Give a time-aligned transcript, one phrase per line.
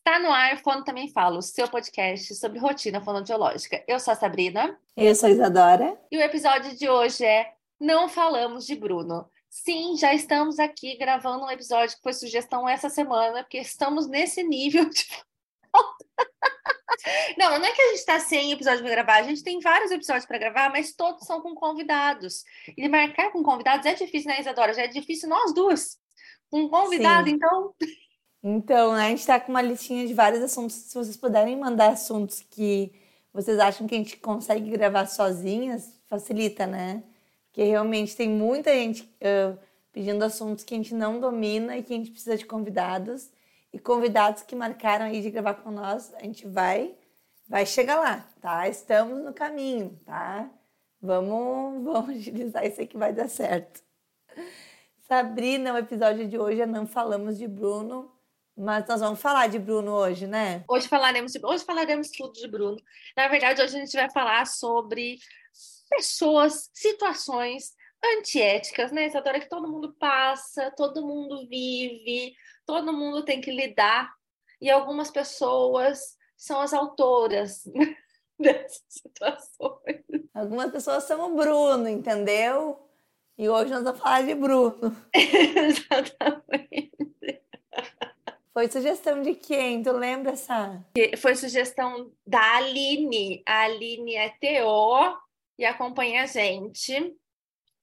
[0.00, 3.84] Está no ar, Fono Também Falo, seu podcast sobre rotina fonodiológica.
[3.86, 4.80] Eu sou a Sabrina.
[4.96, 6.00] Eu sou a Isadora.
[6.10, 9.30] E o episódio de hoje é Não Falamos de Bruno.
[9.50, 14.42] Sim, já estamos aqui gravando um episódio que foi sugestão essa semana, porque estamos nesse
[14.42, 15.06] nível de.
[17.38, 19.90] Não, não é que a gente está sem episódio para gravar, a gente tem vários
[19.90, 22.44] episódios para gravar, mas todos são com convidados.
[22.76, 24.74] E marcar com convidados é difícil, né, Isadora?
[24.74, 25.96] Já é difícil nós duas.
[26.50, 27.36] Com um convidado, Sim.
[27.36, 27.74] então.
[28.42, 30.74] Então, né, a gente está com uma listinha de vários assuntos.
[30.74, 32.92] Se vocês puderem mandar assuntos que
[33.32, 37.02] vocês acham que a gente consegue gravar sozinhas, facilita, né?
[37.46, 39.58] Porque realmente tem muita gente uh,
[39.92, 43.30] pedindo assuntos que a gente não domina e que a gente precisa de convidados.
[43.72, 46.94] E convidados que marcaram aí de gravar com nós, a gente vai,
[47.48, 48.68] vai chegar lá, tá?
[48.68, 50.50] Estamos no caminho, tá?
[51.00, 53.82] Vamos, vamos agilizar isso aí que vai dar certo.
[55.06, 58.10] Sabrina, o episódio de hoje é Não Falamos de Bruno,
[58.60, 60.62] mas nós vamos falar de Bruno hoje, né?
[60.68, 62.76] Hoje falaremos, de, hoje falaremos tudo de Bruno.
[63.16, 65.18] Na verdade, hoje a gente vai falar sobre
[65.88, 67.72] pessoas, situações
[68.18, 69.04] antiéticas, né?
[69.04, 72.34] Essa hora que todo mundo passa, todo mundo vive,
[72.66, 74.12] todo mundo tem que lidar.
[74.60, 77.64] E algumas pessoas são as autoras
[78.38, 80.04] dessas situações.
[80.34, 82.78] Algumas pessoas são o Bruno, entendeu?
[83.38, 84.94] E hoje nós vamos falar de Bruno.
[85.16, 86.90] Exatamente.
[88.52, 89.82] Foi sugestão de quem?
[89.82, 90.82] Tu lembra, Sá?
[91.18, 93.42] Foi sugestão da Aline.
[93.46, 95.16] A Aline é TO
[95.58, 97.14] e acompanha a gente.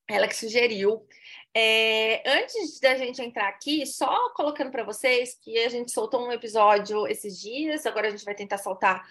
[0.10, 1.06] Ela que sugeriu.
[1.54, 6.32] É, antes da gente entrar aqui, só colocando para vocês que a gente soltou um
[6.32, 9.08] episódio esses dias, agora a gente vai tentar soltar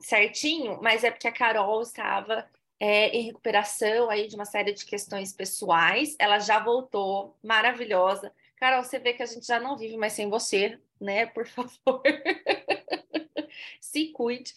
[0.00, 2.48] certinho, mas é porque a Carol estava
[2.80, 6.16] é, em recuperação aí de uma série de questões pessoais.
[6.18, 8.32] Ela já voltou, maravilhosa.
[8.58, 11.26] Carol, você vê que a gente já não vive mais sem você, né?
[11.26, 12.02] Por favor.
[13.80, 14.52] Se cuide.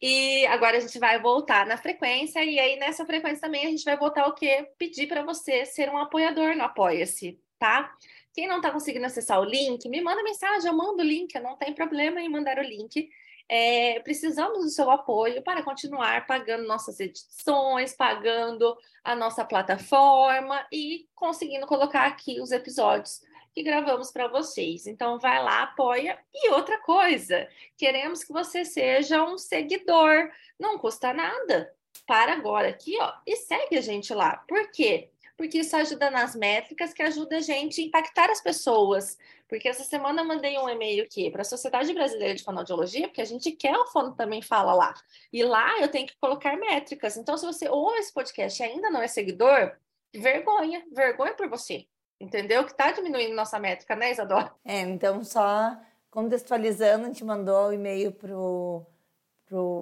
[0.00, 3.84] E agora a gente vai voltar na frequência, e aí nessa frequência também a gente
[3.84, 4.68] vai voltar o quê?
[4.76, 7.94] Pedir para você ser um apoiador no Apoia-se, tá?
[8.34, 11.56] Quem não está conseguindo acessar o link, me manda mensagem, eu mando o link, não
[11.56, 13.08] tem problema em mandar o link.
[13.48, 21.08] É, precisamos do seu apoio para continuar pagando nossas edições, pagando a nossa plataforma e
[21.14, 23.22] conseguindo colocar aqui os episódios
[23.62, 24.86] gravamos para vocês.
[24.86, 26.18] Então, vai lá, apoia.
[26.34, 30.30] E outra coisa, queremos que você seja um seguidor.
[30.58, 31.72] Não custa nada.
[32.06, 34.36] Para agora aqui, ó, e segue a gente lá.
[34.48, 35.10] Por quê?
[35.36, 39.16] Porque isso ajuda nas métricas, que ajuda a gente a impactar as pessoas.
[39.48, 43.20] Porque essa semana eu mandei um e-mail aqui para a Sociedade Brasileira de Fonoaudiologia, porque
[43.20, 44.94] a gente quer o fono também fala lá.
[45.32, 47.16] E lá eu tenho que colocar métricas.
[47.16, 49.76] Então, se você ouve esse podcast e ainda não é seguidor,
[50.14, 51.86] vergonha, vergonha por você
[52.20, 52.64] entendeu?
[52.64, 54.52] Que está diminuindo nossa métrica, né, Isadora?
[54.64, 55.76] É, então só
[56.10, 58.34] contextualizando, a gente mandou o um e-mail para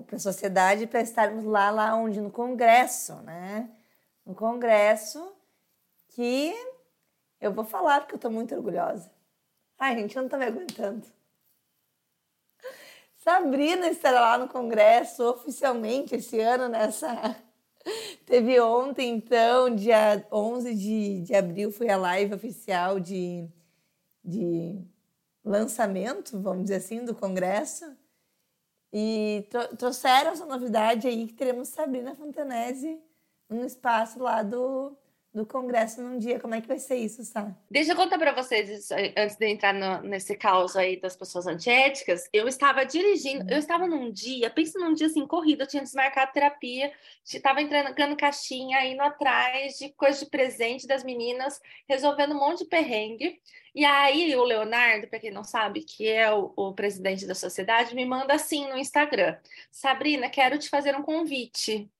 [0.07, 2.21] para a sociedade para estarmos lá, lá onde?
[2.21, 3.69] No congresso, né?
[4.25, 5.35] No congresso
[6.11, 6.55] que
[7.41, 9.11] eu vou falar porque eu estou muito orgulhosa.
[9.79, 11.07] Ai, gente, eu não estou me aguentando.
[13.17, 17.37] Sabrina estará lá no congresso oficialmente esse ano nessa
[18.27, 23.49] Teve ontem, então, dia 11 de, de abril, foi a live oficial de,
[24.25, 24.85] de
[25.45, 27.97] lançamento, vamos dizer assim, do Congresso.
[28.93, 29.49] E
[29.79, 33.01] trouxeram essa novidade aí que teremos Sabrina Fontanese
[33.49, 34.97] no espaço lá do,
[35.37, 36.41] do Congresso num dia.
[36.41, 37.55] Como é que vai ser isso, Sá?
[37.71, 42.27] Deixa eu contar para vocês, antes de entrar no, nesse caos aí das pessoas antiéticas.
[42.33, 46.33] Eu estava dirigindo, eu estava num dia, pensa num dia assim, corrido, eu tinha desmarcado
[46.33, 46.91] terapia,
[47.23, 52.71] estava entrando caixinha, indo atrás de coisa de presente das meninas, resolvendo um monte de
[52.71, 53.39] perrengue.
[53.75, 57.95] E aí o Leonardo, para quem não sabe, que é o, o presidente da sociedade,
[57.95, 59.37] me manda assim no Instagram:
[59.71, 61.91] Sabrina, quero te fazer um convite.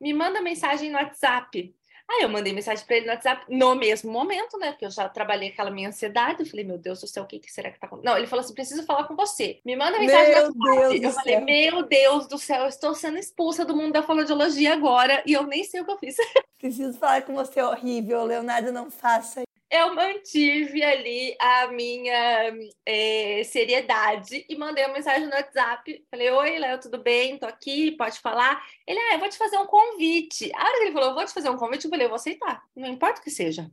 [0.00, 1.74] Me manda mensagem no WhatsApp.
[2.14, 4.70] Aí eu mandei mensagem para ele no WhatsApp no mesmo momento, né?
[4.70, 6.40] Porque eu já trabalhei aquela minha ansiedade.
[6.40, 8.10] Eu falei, meu Deus do céu, o que, que será que tá acontecendo?
[8.10, 9.60] Não, ele falou assim: preciso falar com você.
[9.64, 11.02] Me manda mensagem meu no WhatsApp.
[11.02, 11.44] eu falei, céu.
[11.44, 15.44] meu Deus do céu, eu estou sendo expulsa do mundo da fonoaudiologia agora e eu
[15.44, 16.16] nem sei o que eu fiz.
[16.58, 18.24] Preciso falar com você, horrível.
[18.24, 19.42] Leonardo, não faça
[19.74, 22.52] eu mantive ali a minha
[22.86, 26.06] é, seriedade e mandei uma mensagem no WhatsApp.
[26.08, 27.36] Falei, oi, Léo, tudo bem?
[27.36, 28.64] Tô aqui, pode falar?
[28.86, 30.52] Ele, ah, eu vou te fazer um convite.
[30.54, 32.14] A hora que ele falou, eu vou te fazer um convite, eu falei, eu vou
[32.14, 32.62] aceitar.
[32.76, 33.68] Não importa o que seja,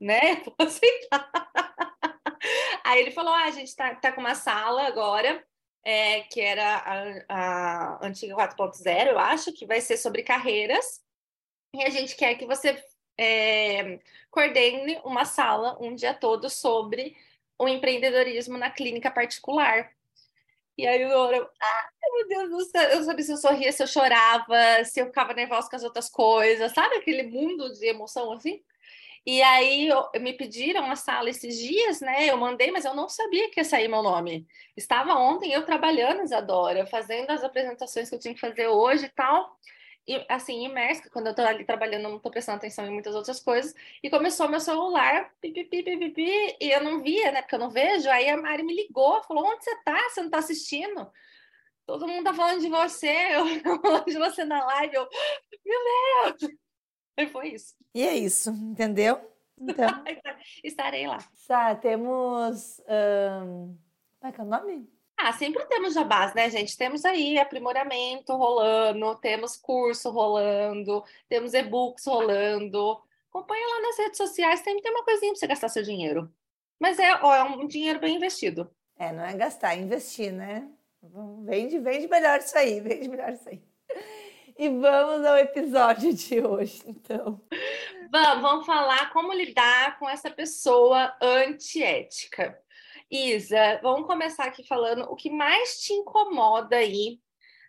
[0.00, 0.42] né?
[0.44, 1.30] Vou aceitar.
[2.84, 5.44] Aí ele falou, ah, a gente tá, tá com uma sala agora,
[5.84, 6.76] é, que era
[7.28, 11.00] a, a antiga 4.0, eu acho, que vai ser sobre carreiras.
[11.72, 12.82] E a gente quer que você
[13.18, 13.98] é,
[14.30, 17.16] coordene uma sala um dia todo sobre
[17.58, 19.90] o empreendedorismo na clínica particular.
[20.76, 23.82] E aí eu, eu ah, meu Deus do céu, eu sabia se eu sorria, se
[23.82, 28.32] eu chorava, se eu ficava nervosa com as outras coisas, sabe aquele mundo de emoção
[28.32, 28.62] assim?
[29.26, 32.26] E aí eu, me pediram a sala esses dias, né?
[32.26, 34.46] Eu mandei, mas eu não sabia que ia sair meu nome.
[34.76, 39.08] Estava ontem eu trabalhando, Isadora, fazendo as apresentações que eu tinha que fazer hoje e
[39.08, 39.58] tal.
[40.28, 43.40] Assim, imersa, quando eu tô ali trabalhando, eu não tô prestando atenção em muitas outras
[43.40, 43.74] coisas.
[44.02, 47.42] E começou meu celular, pipipi, pipipi, e eu não via, né?
[47.42, 48.08] Porque eu não vejo.
[48.08, 49.98] Aí a Mari me ligou, falou: Onde você tá?
[50.08, 51.10] Você não tá assistindo?
[51.84, 54.94] Todo mundo tá falando de você, eu falando de você na live.
[54.94, 55.08] Eu,
[55.64, 55.80] meu
[56.38, 56.54] Deus!
[57.18, 57.74] E foi isso.
[57.94, 59.20] E é isso, entendeu?
[59.58, 59.88] Então,
[60.62, 61.18] estarei lá.
[61.48, 62.80] Tá, temos.
[62.88, 63.76] Um...
[64.20, 64.95] Como é que é o nome?
[65.18, 66.76] Ah, sempre temos jabás, né, gente?
[66.76, 73.00] Temos aí aprimoramento rolando, temos curso rolando, temos e-books rolando.
[73.30, 76.30] Acompanha lá nas redes sociais, sempre tem uma coisinha para você gastar seu dinheiro.
[76.78, 78.70] Mas é, ó, é um dinheiro bem investido.
[78.98, 80.68] É, não é gastar, é investir, né?
[81.44, 83.62] Vende, vende melhor isso aí, vende melhor isso aí.
[84.58, 87.40] E vamos ao episódio de hoje, então.
[88.10, 92.58] Vamos, vamos falar como lidar com essa pessoa antiética.
[93.10, 97.20] Isa, vamos começar aqui falando o que mais te incomoda aí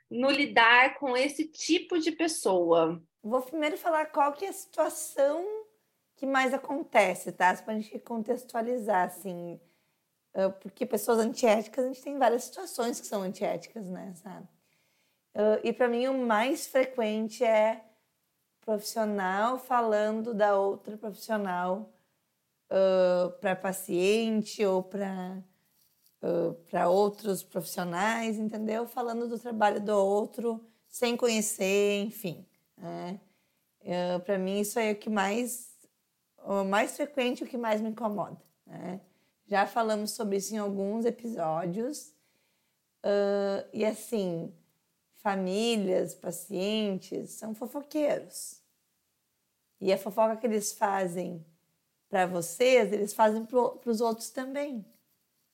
[0.10, 3.02] no lidar com esse tipo de pessoa.
[3.22, 5.46] Vou primeiro falar qual que é a situação
[6.16, 7.54] que mais acontece, tá?
[7.56, 9.60] Para a gente contextualizar, assim.
[10.62, 14.14] Porque pessoas antiéticas, a gente tem várias situações que são antiéticas, né?
[14.16, 14.48] Sabe?
[15.36, 17.84] Uh, e para mim o mais frequente é
[18.62, 21.94] profissional falando da outra profissional
[22.72, 25.44] uh, para paciente ou para
[26.22, 28.88] uh, para outros profissionais, entendeu?
[28.88, 32.46] Falando do trabalho do outro sem conhecer, enfim.
[32.78, 33.20] Né?
[33.82, 35.76] Uh, para mim isso é o que mais
[36.44, 38.42] o mais frequente, o que mais me incomoda.
[38.66, 39.02] Né?
[39.46, 42.14] Já falamos sobre isso em alguns episódios
[43.72, 44.54] e assim
[45.14, 48.62] famílias, pacientes, são fofoqueiros.
[49.80, 51.46] E a fofoca que eles fazem
[52.10, 54.86] para vocês, eles fazem para os outros também.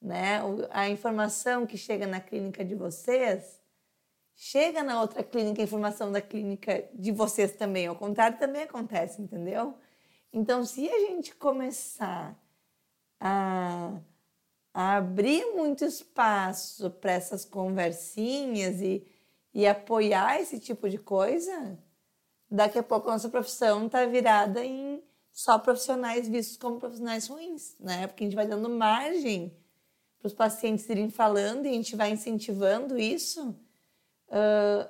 [0.01, 0.39] Né?
[0.71, 3.59] A informação que chega na clínica de vocês,
[4.35, 7.87] chega na outra clínica, a informação da clínica de vocês também.
[7.87, 9.75] Ao contrário, também acontece, entendeu?
[10.31, 12.37] Então, se a gente começar
[13.19, 13.99] a,
[14.73, 19.07] a abrir muito espaço para essas conversinhas e
[19.53, 21.77] e apoiar esse tipo de coisa,
[22.49, 25.03] daqui a pouco a nossa profissão está virada em
[25.33, 28.05] só profissionais vistos como profissionais ruins, né?
[28.05, 29.51] Porque a gente vai dando margem
[30.19, 33.49] para os pacientes irem falando e a gente vai incentivando isso.
[34.29, 34.87] Uh,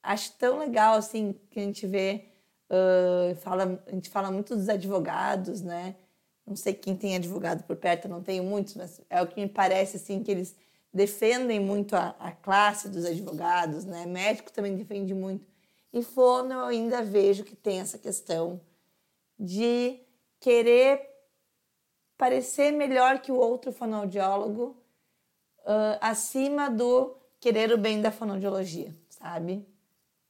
[0.00, 2.26] acho tão legal assim que a gente vê,
[2.70, 5.96] uh, fala, a gente fala muito dos advogados, né?
[6.46, 9.48] Não sei quem tem advogado por perto, não tenho muitos, mas é o que me
[9.48, 10.54] parece assim que eles
[10.94, 14.06] defendem muito a, a classe dos advogados, né?
[14.06, 15.44] Médico também defende muito.
[15.92, 18.60] E fono eu ainda vejo que tem essa questão
[19.38, 20.00] de
[20.40, 21.08] querer
[22.16, 24.76] parecer melhor que o outro fonoaudiólogo
[25.60, 29.56] uh, acima do querer o bem da fonoaudiologia, sabe?
[29.56, 29.66] Não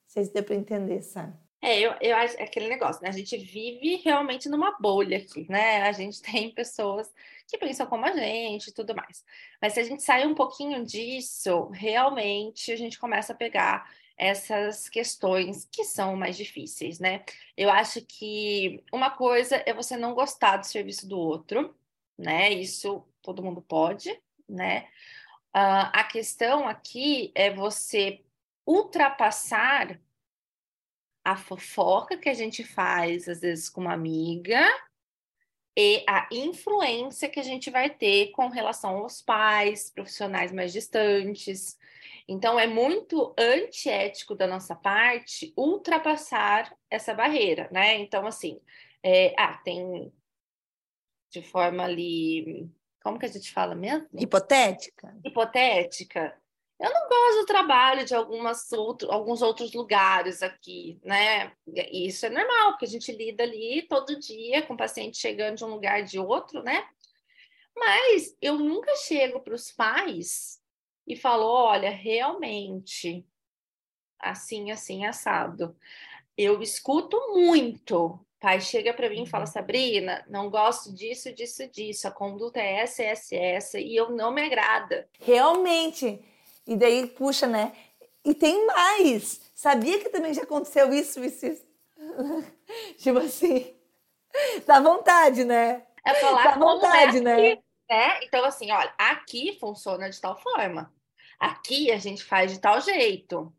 [0.06, 1.37] sei se deu para entender, sabe?
[1.60, 3.08] É, eu, eu acho é aquele negócio, né?
[3.08, 5.82] A gente vive realmente numa bolha aqui, né?
[5.82, 7.08] A gente tem pessoas
[7.46, 9.25] que pensam como a gente e tudo mais.
[9.60, 13.88] Mas se a gente sai um pouquinho disso, realmente a gente começa a pegar
[14.22, 17.24] essas questões que são mais difíceis, né?
[17.56, 21.74] Eu acho que uma coisa é você não gostar do serviço do outro,
[22.17, 22.50] né?
[22.52, 24.17] Isso todo mundo pode,
[24.48, 24.88] né?
[25.55, 28.24] Uh, a questão aqui é você
[28.64, 30.00] ultrapassar
[31.24, 34.64] a fofoca que a gente faz, às vezes, com uma amiga,
[35.76, 41.76] e a influência que a gente vai ter com relação aos pais, profissionais mais distantes.
[42.32, 47.96] Então, é muito antiético da nossa parte ultrapassar essa barreira, né?
[47.96, 48.58] Então, assim,
[49.03, 50.10] é, ah, tem
[51.31, 52.70] de forma ali.
[53.03, 54.08] Como que a gente fala mesmo?
[54.15, 55.15] Hipotética.
[55.22, 56.34] Hipotética.
[56.81, 61.53] Eu não gosto do trabalho de algumas outro, alguns outros lugares aqui, né?
[61.67, 65.65] E isso é normal, porque a gente lida ali todo dia com paciente chegando de
[65.67, 66.89] um lugar de outro, né?
[67.77, 70.61] Mas eu nunca chego para os pais
[71.06, 73.26] e falo: olha, realmente,
[74.18, 75.76] assim, assim, assado.
[76.36, 78.06] Eu escuto muito.
[78.06, 79.50] O pai chega para mim e fala: uhum.
[79.50, 82.08] Sabrina, não gosto disso, disso, disso.
[82.08, 85.08] A conduta é essa, essa, essa, e eu não me agrada.
[85.20, 86.24] Realmente
[86.66, 87.72] e daí puxa, né?
[88.24, 89.40] E tem mais.
[89.54, 91.64] Sabia que também já aconteceu isso, isso, isso?
[92.98, 93.74] tipo assim,
[94.66, 95.82] dá vontade, né?
[96.04, 97.58] É falar dá vontade, é né?
[97.93, 98.20] Né?
[98.22, 100.91] Então, assim, olha, aqui funciona de tal forma.
[101.39, 103.53] aqui a gente faz de tal jeito.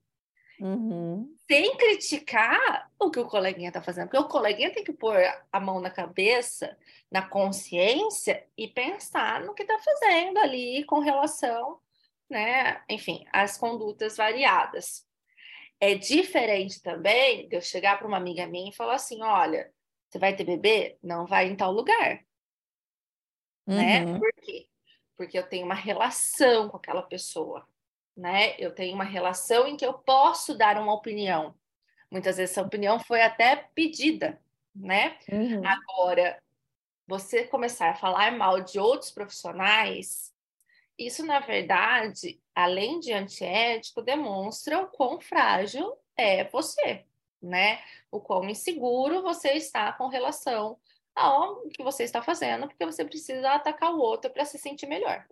[0.60, 1.36] Uhum.
[1.50, 5.18] Sem criticar o que o coleguinha está fazendo, porque o coleguinha tem que pôr
[5.52, 6.78] a mão na cabeça,
[7.12, 11.80] na consciência e pensar no que está fazendo ali com relação,
[12.30, 15.06] né, enfim, às condutas variadas.
[15.80, 19.70] É diferente também de eu chegar para uma amiga minha e falar assim: olha,
[20.10, 20.98] você vai ter bebê?
[21.04, 22.24] Não vai em tal lugar.
[23.66, 24.06] Né?
[24.06, 24.20] Uhum.
[24.20, 24.68] Por quê?
[25.16, 27.66] Porque eu tenho uma relação com aquela pessoa
[28.16, 28.56] né?
[28.60, 31.56] Eu tenho uma relação em que eu posso dar uma opinião.
[32.10, 34.40] Muitas vezes essa opinião foi até pedida,
[34.76, 35.18] né?
[35.32, 35.62] Uhum.
[35.66, 36.42] Agora,
[37.08, 40.32] você começar a falar mal de outros profissionais,
[40.98, 47.04] isso, na verdade, além de antiético, demonstra o quão frágil é você,
[47.42, 47.82] né?
[48.12, 50.78] O quão inseguro você está com relação
[51.16, 55.26] ao que você está fazendo, porque você precisa atacar o outro para se sentir melhor.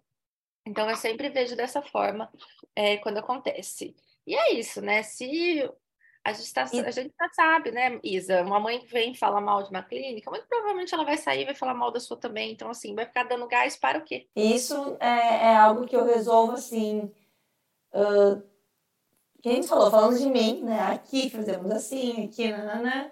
[0.65, 2.31] Então, eu sempre vejo dessa forma
[2.75, 3.95] é, quando acontece.
[4.25, 5.01] E é isso, né?
[5.01, 5.67] Se
[6.23, 8.43] a gente, tá, a gente já sabe, né, Isa?
[8.43, 11.45] Uma mãe que vem falar mal de uma clínica, muito provavelmente ela vai sair e
[11.45, 12.51] vai falar mal da sua também.
[12.51, 14.27] Então, assim, vai ficar dando gás para o quê?
[14.35, 17.11] Isso é, é algo que eu resolvo assim.
[17.91, 18.43] Uh,
[19.41, 20.79] quem falou, falando de mim, né?
[20.91, 23.11] Aqui fazemos assim, aqui, nanana.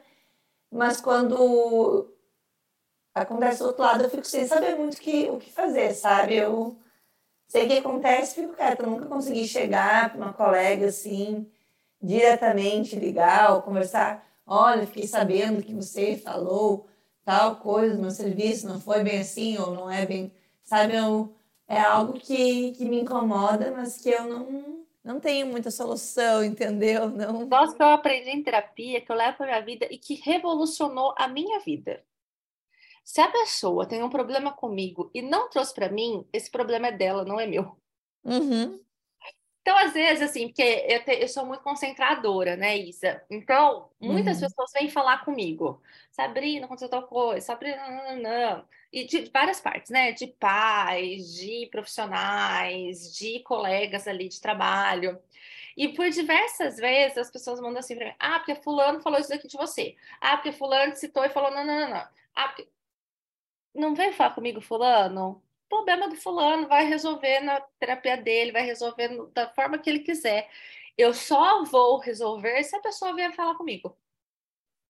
[0.72, 2.14] Mas quando
[3.14, 6.36] acontece do outro lado, eu fico sem saber muito que, o que fazer, sabe?
[6.36, 6.78] Eu
[7.48, 8.84] sei o que acontece, fico quieta.
[8.84, 11.50] Eu nunca consegui chegar para uma colega assim,
[12.02, 14.26] diretamente ligar ou conversar.
[14.46, 16.88] Olha, fiquei sabendo que você falou
[17.26, 20.32] tal coisa no meu serviço, não foi bem assim ou não é bem.
[20.64, 21.36] Sabe, eu,
[21.68, 27.10] é algo que, que me incomoda, mas que eu não, não tenho muita solução, entendeu?
[27.10, 27.46] Não.
[27.46, 31.14] Nossa, que eu aprendi em terapia, que eu levo para minha vida e que revolucionou
[31.18, 32.04] a minha vida.
[33.10, 36.92] Se a pessoa tem um problema comigo e não trouxe para mim, esse problema é
[36.92, 37.76] dela, não é meu.
[38.24, 38.80] Uhum.
[39.62, 43.20] Então, às vezes, assim, porque eu, te, eu, sou muito concentradora, né, Isa?
[43.28, 44.48] Então, muitas uhum.
[44.48, 45.82] pessoas vêm falar comigo.
[46.12, 47.44] Sabrina, aconteceu tal coisa.
[47.48, 48.66] Sabrina, não, não, não.
[48.94, 50.12] E de várias partes, né?
[50.12, 55.20] De pais, de profissionais, de colegas ali de trabalho.
[55.76, 59.34] E por diversas vezes as pessoas mandam assim para mim: ah, porque Fulano falou isso
[59.34, 59.96] aqui de você.
[60.22, 62.08] Ah, porque Fulano citou e falou: não, não, não, não.
[62.36, 62.68] Ah, porque
[63.74, 65.44] não vem falar comigo, fulano.
[65.66, 70.00] O problema do fulano vai resolver na terapia dele, vai resolver da forma que ele
[70.00, 70.50] quiser.
[70.98, 73.98] Eu só vou resolver se a pessoa vier falar comigo.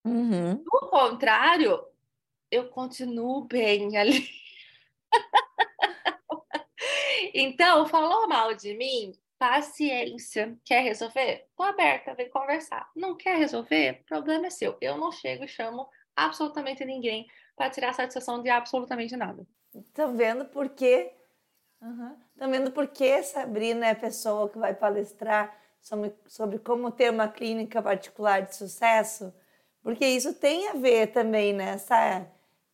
[0.05, 0.55] Uhum.
[0.55, 1.85] Do contrário,
[2.49, 4.27] eu continuo bem ali.
[7.33, 9.11] então, falou mal de mim?
[9.37, 10.57] Paciência.
[10.65, 11.47] Quer resolver?
[11.55, 12.89] Tô aberta, vem conversar.
[12.95, 14.03] Não quer resolver?
[14.05, 14.77] Problema é seu.
[14.81, 17.27] Eu não chego e chamo absolutamente ninguém
[17.59, 19.45] para tirar satisfação de absolutamente nada.
[19.75, 21.11] Estão vendo por quê?
[21.81, 22.15] Uhum.
[22.33, 27.11] Estão vendo por que Sabrina é a pessoa que vai palestrar sobre, sobre como ter
[27.11, 29.33] uma clínica particular de sucesso?
[29.83, 32.25] Porque isso tem a ver também nessa.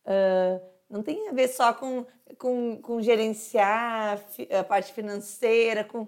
[0.04, 2.06] Uh, não tem a ver só com,
[2.38, 4.24] com, com gerenciar
[4.56, 6.06] a parte financeira, com.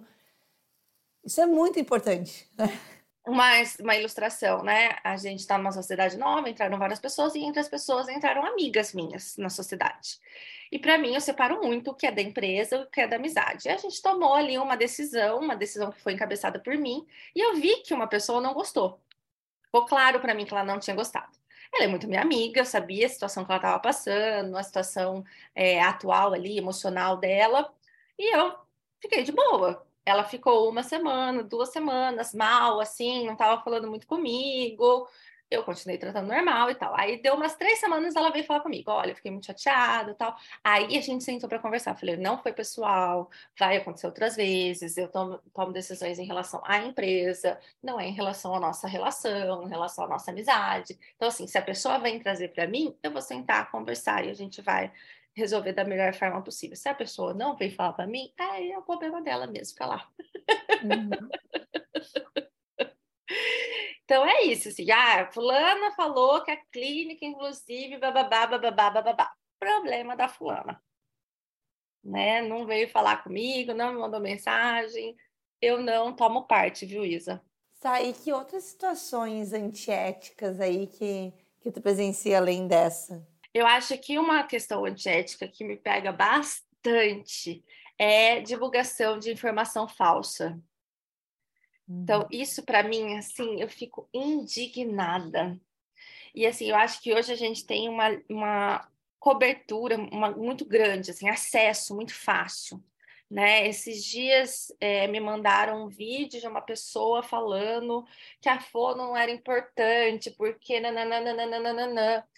[1.25, 2.49] Isso é muito importante.
[2.57, 2.67] Né?
[3.29, 4.97] uma, uma ilustração, né?
[5.05, 8.95] A gente está numa sociedade nova, entraram várias pessoas e entre as pessoas entraram amigas
[8.95, 10.19] minhas na sociedade.
[10.73, 13.07] E para mim eu separo muito o que é da empresa e o que é
[13.07, 13.69] da amizade.
[13.69, 17.55] A gente tomou ali uma decisão, uma decisão que foi encabeçada por mim, e eu
[17.57, 19.01] vi que uma pessoa não gostou.
[19.65, 21.37] Ficou claro para mim que ela não tinha gostado.
[21.75, 25.25] Ela é muito minha amiga, eu sabia a situação que ela estava passando, a situação
[25.55, 27.71] é, atual ali, emocional dela,
[28.19, 28.55] e eu
[29.01, 34.07] fiquei de boa ela ficou uma semana, duas semanas mal, assim, não estava falando muito
[34.07, 35.07] comigo.
[35.51, 36.95] Eu continuei tratando normal e tal.
[36.95, 40.37] Aí deu umas três semanas, ela veio falar comigo: olha, fiquei muito chateada e tal.
[40.63, 41.95] Aí a gente sentou para conversar.
[41.97, 44.97] Falei: não foi pessoal, vai acontecer outras vezes.
[44.97, 49.65] Eu tomo, tomo decisões em relação à empresa, não é em relação à nossa relação,
[49.65, 50.99] em relação à nossa amizade.
[51.17, 54.35] Então, assim, se a pessoa vem trazer para mim, eu vou sentar, conversar e a
[54.35, 54.93] gente vai
[55.39, 56.77] resolver da melhor forma possível.
[56.77, 59.87] Se a pessoa não vem falar para mim, aí é o problema dela mesmo, fica
[59.87, 60.09] lá.
[60.83, 61.11] Uhum.
[64.05, 69.33] então é isso, assim, ah, fulana falou que a clínica, inclusive, bababá, bababá, bababá.
[69.59, 70.83] Problema da fulana.
[72.03, 72.43] Né?
[72.43, 75.17] Não veio falar comigo, não me mandou mensagem.
[75.61, 77.43] Eu não tomo parte, viu, Isa?
[77.81, 83.27] Tá, e que outras situações antiéticas aí que, que tu presencia além dessa?
[83.53, 87.65] Eu acho que uma questão antiética que me pega bastante
[87.99, 90.61] é divulgação de informação falsa.
[91.89, 92.29] Então, uhum.
[92.31, 95.59] isso para mim, assim, eu fico indignada.
[96.35, 98.89] E assim, eu acho que hoje a gente tem uma, uma
[99.19, 102.83] cobertura uma, muito grande, assim, acesso muito fácil
[103.31, 103.67] Né?
[103.69, 108.05] Esses dias é, me mandaram um vídeo de uma pessoa falando
[108.41, 112.29] que a fono não era importante, porque nananana.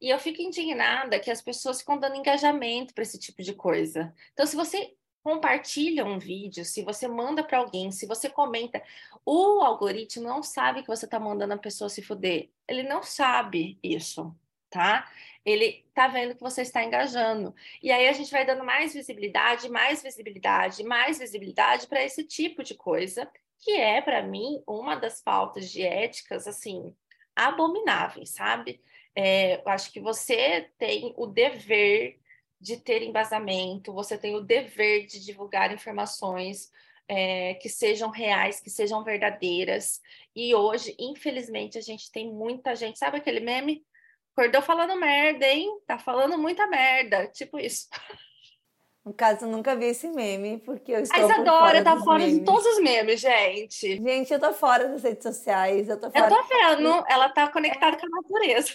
[0.00, 4.14] E eu fico indignada que as pessoas ficam dando engajamento para esse tipo de coisa.
[4.32, 8.80] Então, se você compartilha um vídeo, se você manda para alguém, se você comenta,
[9.24, 12.48] o algoritmo não sabe que você está mandando a pessoa se fuder.
[12.68, 14.32] Ele não sabe isso,
[14.70, 15.10] tá?
[15.44, 17.52] Ele tá vendo que você está engajando.
[17.82, 22.62] E aí a gente vai dando mais visibilidade, mais visibilidade, mais visibilidade para esse tipo
[22.62, 26.94] de coisa, que é, para mim, uma das faltas de éticas, assim,
[27.34, 28.80] abomináveis, sabe?
[29.16, 32.18] É, eu acho que você tem o dever
[32.60, 36.70] de ter embasamento, você tem o dever de divulgar informações
[37.08, 40.00] é, que sejam reais, que sejam verdadeiras.
[40.34, 42.98] E hoje, infelizmente, a gente tem muita gente.
[42.98, 43.84] Sabe aquele meme?
[44.36, 45.80] Acordou falando merda, hein?
[45.86, 47.26] Tá falando muita merda.
[47.28, 47.88] Tipo isso.
[49.02, 51.22] No caso, eu nunca vi esse meme, porque eu estou.
[51.22, 52.40] A Isadora tá fora memes.
[52.40, 53.96] de todos os memes, gente.
[54.02, 55.88] Gente, eu tô fora das redes sociais.
[55.88, 56.26] Eu tô, fora...
[56.26, 58.74] eu tô vendo, ela tá conectada com a natureza.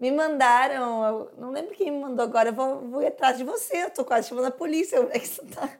[0.00, 3.84] Me mandaram, não lembro quem me mandou agora, eu vou, vou ir atrás de você,
[3.84, 5.78] eu tô quase chamando a polícia, onde é que você tá?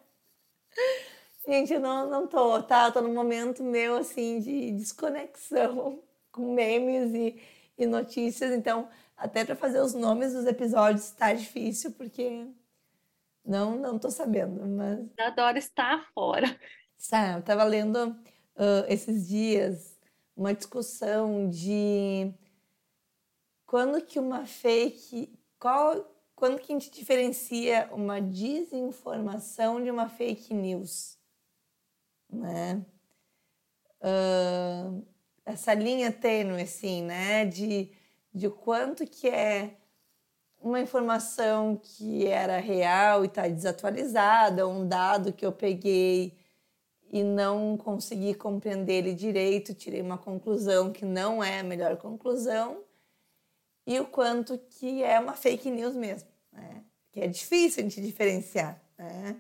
[1.49, 2.87] Gente, eu não, não tô, tá?
[2.87, 7.41] Eu tô num momento meu, assim, de desconexão com memes e,
[7.79, 12.47] e notícias, então até para fazer os nomes dos episódios tá difícil, porque
[13.43, 15.01] não, não tô sabendo, mas...
[15.17, 16.61] Eu adoro estar fora.
[16.99, 19.99] Sabe, eu tava lendo uh, esses dias
[20.37, 22.35] uma discussão de
[23.71, 25.33] quando que uma fake...
[25.59, 31.19] Qual, quando que a gente diferencia uma desinformação de uma fake news,
[32.29, 32.85] né?
[34.01, 35.07] Uh,
[35.45, 37.45] essa linha tênue, assim, né?
[37.45, 37.93] De
[38.33, 39.77] de quanto que é
[40.61, 46.39] uma informação que era real e está desatualizada, um dado que eu peguei
[47.11, 52.85] e não consegui compreender ele direito, tirei uma conclusão que não é a melhor conclusão,
[53.87, 56.85] e o quanto que é uma fake news mesmo, né?
[57.13, 59.37] que é difícil a gente diferenciar né?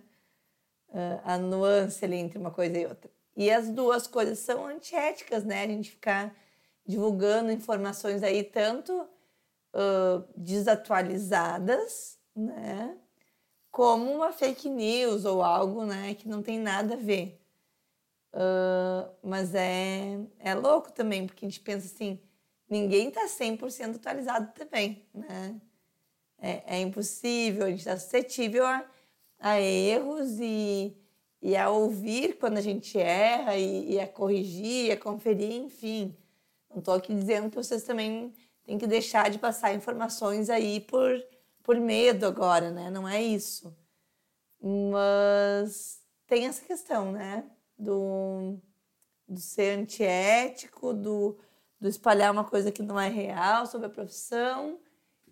[1.24, 3.10] a nuance ali entre uma coisa e outra.
[3.36, 5.62] E as duas coisas são antiéticas, né?
[5.62, 6.34] A gente ficar
[6.84, 12.96] divulgando informações aí tanto uh, desatualizadas, né?
[13.70, 16.14] Como uma fake news ou algo, né?
[16.14, 17.40] Que não tem nada a ver.
[18.34, 22.20] Uh, mas é, é louco também, porque a gente pensa assim,
[22.70, 25.60] ninguém está 100% atualizado também, né?
[26.38, 28.82] É, é, impossível, a gente está suscetível a,
[29.38, 30.96] a erros e,
[31.42, 36.16] e a ouvir quando a gente erra e, e a corrigir, a conferir, enfim.
[36.70, 38.32] Não estou aqui dizendo que vocês também
[38.64, 41.10] têm que deixar de passar informações aí por,
[41.62, 42.90] por medo agora, né?
[42.90, 43.76] Não é isso.
[44.62, 47.44] Mas tem essa questão, né?
[47.78, 48.58] Do,
[49.28, 51.36] do ser antiético, do,
[51.80, 54.78] do espalhar uma coisa que não é real sobre a profissão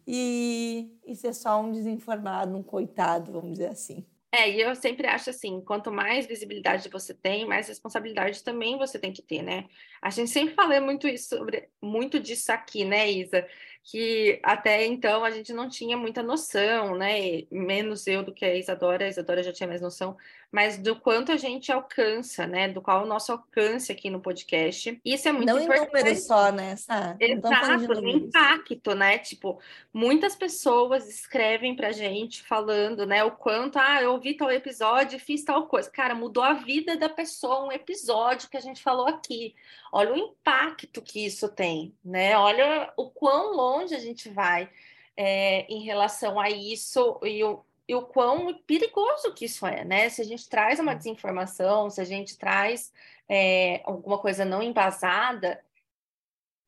[0.07, 4.07] e, e ser só um desinformado, um coitado, vamos dizer assim.
[4.31, 8.99] É, e eu sempre acho assim, quanto mais visibilidade você tem, mais responsabilidade também você
[8.99, 9.65] tem que ter, né?
[10.03, 13.47] A gente sempre fala muito isso sobre muito disso aqui, né, Isa?
[13.83, 17.45] Que até então a gente não tinha muita noção, né?
[17.51, 20.15] Menos eu do que a Isadora, a Isadora já tinha mais noção,
[20.51, 22.69] mas do quanto a gente alcança, né?
[22.69, 24.99] Do qual o nosso alcance aqui no podcast.
[25.05, 25.79] Isso é muito não importante.
[25.79, 26.77] Não em números só, né?
[26.77, 27.17] Sá?
[27.21, 29.19] Exato, no impacto, né?
[29.19, 29.61] Tipo,
[29.93, 33.23] muitas pessoas escrevem pra gente falando, né?
[33.25, 35.91] O quanto, ah, eu ouvi tal episódio e fiz tal coisa.
[35.91, 39.55] Cara, mudou a vida da pessoa um episódio que a gente falou aqui.
[39.93, 42.39] Olha o impacto que isso tem, né?
[42.39, 44.71] Olha o quão longe a gente vai
[45.15, 50.11] é, em relação a isso e o, e o quão perigoso que isso é, né?
[50.11, 52.93] Se a gente traz uma desinformação, se a gente traz
[53.27, 55.65] é, alguma coisa não embasada,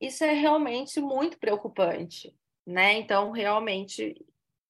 [0.01, 2.93] isso é realmente muito preocupante, né?
[2.93, 4.25] Então, realmente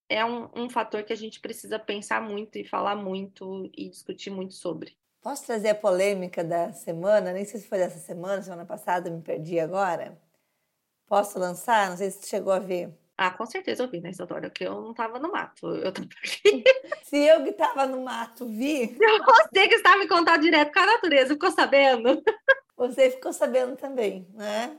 [0.10, 4.30] é um, um fator que a gente precisa pensar muito e falar muito e discutir
[4.30, 4.98] muito sobre.
[5.22, 7.32] Posso trazer a polêmica da semana?
[7.32, 10.20] Nem sei se foi dessa semana, semana passada, me perdi agora.
[11.08, 11.90] Posso lançar?
[11.90, 12.94] Não sei se chegou a ver.
[13.24, 14.50] Ah, com certeza eu vi, né, Isadora?
[14.50, 15.68] Que eu não estava no mato.
[15.76, 16.64] Eu tava aqui.
[17.06, 18.98] se eu que estava no mato vi.
[18.98, 22.24] Você que estava em contato direto com a natureza, ficou sabendo?
[22.76, 24.76] Você ficou sabendo também, né?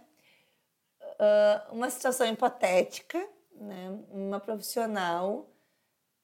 [1.00, 3.24] Uh, uma situação hipotética,
[3.54, 3.96] né?
[4.10, 5.48] Uma profissional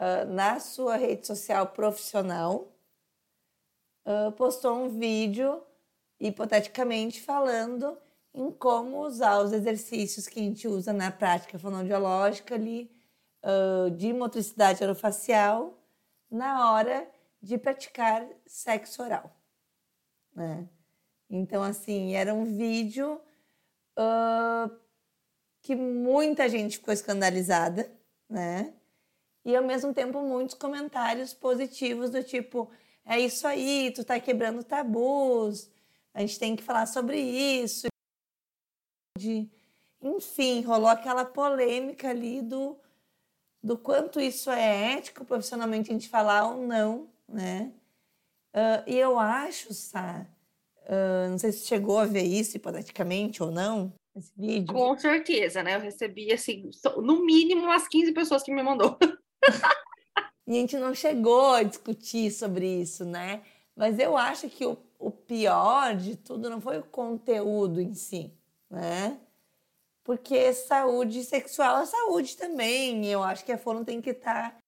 [0.00, 2.76] uh, na sua rede social profissional
[4.04, 5.62] uh, postou um vídeo,
[6.18, 7.96] hipoteticamente, falando
[8.34, 12.90] em como usar os exercícios que a gente usa na prática fonoaudiológica ali,
[13.42, 15.78] uh, de motricidade orofacial,
[16.30, 17.08] na hora
[17.40, 19.34] de praticar sexo oral,
[20.34, 20.68] né?
[21.30, 23.20] Então, assim, era um vídeo
[23.98, 24.76] uh,
[25.60, 27.90] que muita gente ficou escandalizada,
[28.28, 28.72] né?
[29.44, 32.70] E ao mesmo tempo muitos comentários positivos do tipo,
[33.04, 35.70] é isso aí, tu tá quebrando tabus,
[36.12, 37.88] a gente tem que falar sobre isso.
[39.18, 39.50] De,
[40.00, 42.76] enfim, rolou aquela polêmica ali do,
[43.62, 47.72] do quanto isso é ético profissionalmente a gente falar ou não, né?
[48.54, 50.26] Uh, e eu acho, Sá,
[50.84, 54.72] uh, não sei se chegou a ver isso hipoteticamente ou não, esse vídeo.
[54.72, 55.76] Com certeza, né?
[55.76, 58.96] Eu recebi, assim, no mínimo umas 15 pessoas que me mandou.
[60.46, 63.42] e a gente não chegou a discutir sobre isso, né?
[63.76, 68.32] Mas eu acho que o, o pior de tudo não foi o conteúdo em si,
[68.70, 69.20] né?
[70.04, 73.06] Porque saúde sexual é saúde também.
[73.06, 74.52] Eu acho que a Fono tem que estar.
[74.52, 74.60] Tá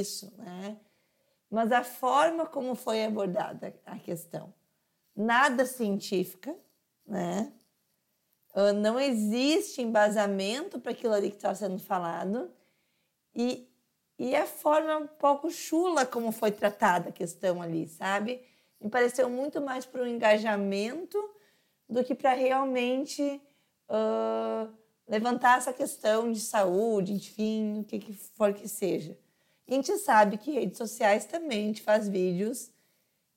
[0.00, 0.78] isso, né?
[1.50, 4.54] Mas a forma como foi abordada a questão,
[5.16, 6.54] nada científica,
[7.06, 7.52] né?
[8.54, 12.52] Ah, não existe embasamento para aquilo ali que está sendo falado
[13.34, 13.68] e,
[14.18, 18.42] e a forma um pouco chula como foi tratada a questão ali, sabe?
[18.80, 21.18] Me pareceu muito mais para o engajamento
[21.88, 23.40] do que para realmente
[23.88, 24.72] uh,
[25.08, 29.18] levantar essa questão de saúde, enfim, o que, que for que seja.
[29.66, 32.70] E a gente sabe que redes sociais também a gente faz vídeos,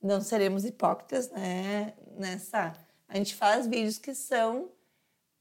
[0.02, 1.94] não seremos hipócritas, né?
[2.18, 2.74] Nessa,
[3.08, 4.70] a gente faz vídeos que são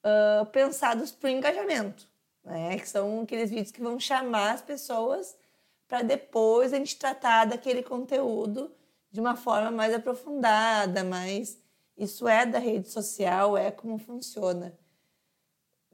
[0.04, 2.08] uh, pensados para o engajamento,
[2.44, 2.78] né?
[2.78, 5.36] Que são aqueles vídeos que vão chamar as pessoas
[5.88, 8.72] para depois a gente tratar daquele conteúdo
[9.10, 11.60] de uma forma mais aprofundada, mais
[11.96, 14.78] isso é da rede social, é como funciona.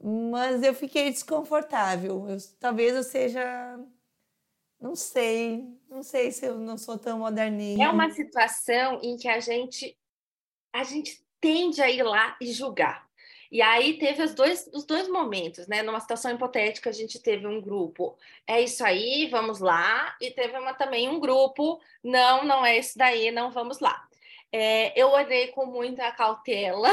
[0.01, 2.29] Mas eu fiquei desconfortável.
[2.29, 3.79] Eu, talvez eu seja.
[4.79, 5.67] Não sei.
[5.89, 7.85] Não sei se eu não sou tão moderninha.
[7.85, 9.97] É uma situação em que a gente.
[10.71, 13.06] A gente tende a ir lá e julgar.
[13.51, 15.81] E aí teve os dois, os dois momentos, né?
[15.83, 20.57] Numa situação hipotética, a gente teve um grupo, é isso aí, vamos lá, e teve
[20.57, 24.07] uma, também um grupo, não, não é isso daí, não vamos lá.
[24.51, 26.89] É, eu olhei com muita cautela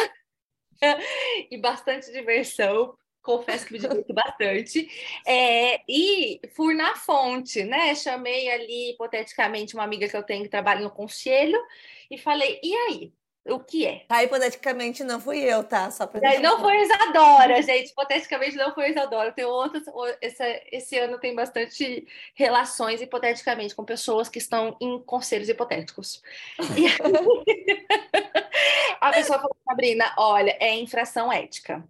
[1.50, 2.96] e bastante diversão.
[3.22, 4.88] Confesso que me diverti bastante.
[5.26, 7.94] É, e fui na fonte, né?
[7.94, 11.58] Chamei ali, hipoteticamente, uma amiga que eu tenho que trabalha no conselho
[12.10, 13.12] e falei: e aí?
[13.46, 14.04] O que é.
[14.08, 15.90] Tá, hipoteticamente não fui eu, tá?
[15.90, 17.90] Só pra não foi Isadora, gente.
[17.90, 19.32] Hipoteticamente não foi Isadora.
[19.32, 19.82] Tem outras.
[20.22, 26.22] Esse, esse ano tem bastante relações, hipoteticamente, com pessoas que estão em conselhos hipotéticos.
[26.76, 26.86] E
[29.00, 31.84] a pessoa falou, Sabrina, olha, é infração ética.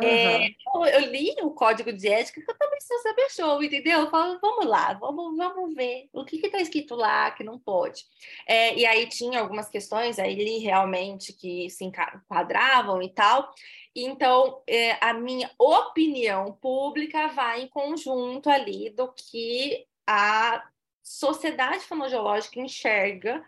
[0.00, 0.06] Uhum.
[0.06, 4.00] É, eu, eu, li o código de ética que eu também preciso saber show, entendeu?
[4.00, 8.04] Eu falo, vamos lá, vamos, vamos ver o que está escrito lá que não pode.
[8.46, 13.52] É, e aí tinha algumas questões aí li realmente que se enquadravam e tal.
[13.94, 20.64] Então, é, a minha opinião pública vai em conjunto ali do que a
[21.02, 23.44] sociedade fonoaudiológica enxerga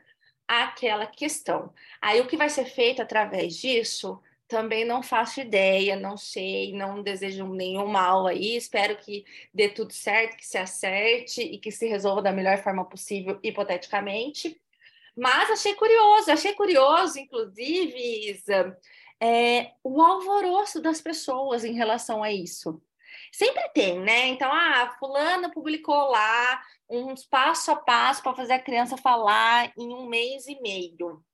[0.46, 1.72] aquela questão.
[2.00, 4.20] Aí, o que vai ser feito através disso
[4.52, 8.54] também não faço ideia, não sei, não desejo nenhum mal aí.
[8.56, 12.84] Espero que dê tudo certo, que se acerte e que se resolva da melhor forma
[12.84, 14.60] possível, hipoteticamente.
[15.16, 18.78] Mas achei curioso, achei curioso, inclusive, Isa,
[19.20, 22.82] é, o alvoroço das pessoas em relação a isso.
[23.32, 24.28] Sempre tem, né?
[24.28, 29.94] Então, ah, fulana publicou lá uns passo a passo para fazer a criança falar em
[29.94, 31.24] um mês e meio.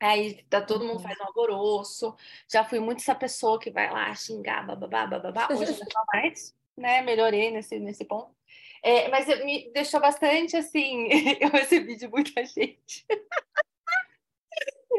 [0.00, 1.02] Aí tá, todo mundo uhum.
[1.02, 2.16] faz um alvoroço.
[2.48, 5.48] Já fui muito essa pessoa que vai lá xingar, bababá, bababá.
[5.50, 7.02] Hoje não mais, né?
[7.02, 8.34] Melhorei nesse, nesse ponto.
[8.82, 11.06] É, mas me deixou bastante assim.
[11.38, 13.04] eu recebi de muita gente.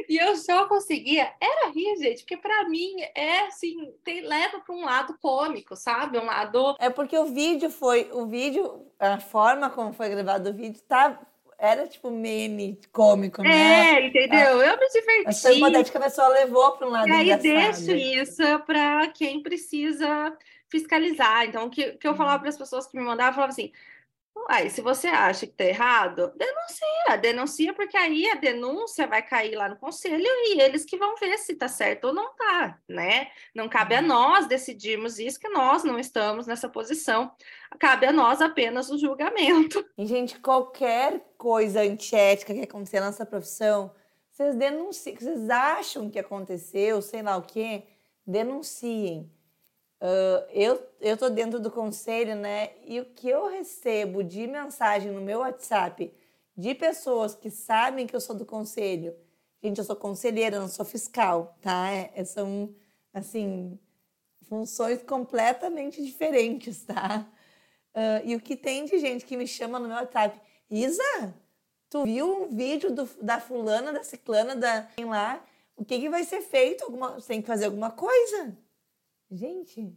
[0.08, 1.34] e eu só conseguia.
[1.42, 6.20] Era rir, gente, porque para mim é assim, tem, leva para um lado cômico, sabe?
[6.20, 6.76] Um lado.
[6.80, 8.08] É porque o vídeo foi.
[8.14, 11.20] O vídeo, a forma como foi gravado o vídeo, tá
[11.62, 14.00] era tipo meme cômico, né?
[14.00, 14.64] É, entendeu?
[14.64, 15.48] eu me diverti.
[15.48, 20.36] A hipotética pessoa levou para um lado E aí deixo isso para quem precisa
[20.68, 21.46] fiscalizar.
[21.46, 23.72] Então, o que, que eu falava para as pessoas que me mandavam, eu falava assim,
[24.50, 29.56] Aí, se você acha que está errado, denuncia, denuncia, porque aí a denúncia vai cair
[29.56, 33.30] lá no conselho e eles que vão ver se está certo ou não está, né?
[33.56, 34.08] Não cabe a uhum.
[34.08, 37.32] nós decidirmos isso, que nós não estamos nessa posição.
[37.80, 39.86] Cabe a nós apenas o julgamento.
[39.98, 43.94] E, gente, qualquer coisa antiética que acontecer na nossa profissão,
[44.32, 47.84] vocês denunciem, vocês acham que aconteceu, sei lá o quê,
[48.26, 49.32] denunciem.
[50.02, 52.72] Uh, eu eu tô dentro do conselho, né?
[52.86, 56.12] E o que eu recebo de mensagem no meu WhatsApp
[56.58, 59.16] de pessoas que sabem que eu sou do conselho.
[59.64, 61.92] Gente, eu sou conselheira, não sou fiscal, tá?
[61.92, 62.74] É, é são,
[63.14, 63.80] assim,
[64.50, 67.28] funções completamente diferentes, tá?
[67.96, 71.36] Uh, e o que tem de gente que me chama no meu WhatsApp, Isa,
[71.90, 75.44] tu viu um vídeo do, da fulana, da ciclana, da lá?
[75.76, 76.84] O que, que vai ser feito?
[76.84, 78.58] Alguma, você tem que fazer alguma coisa?
[79.32, 79.96] Gente,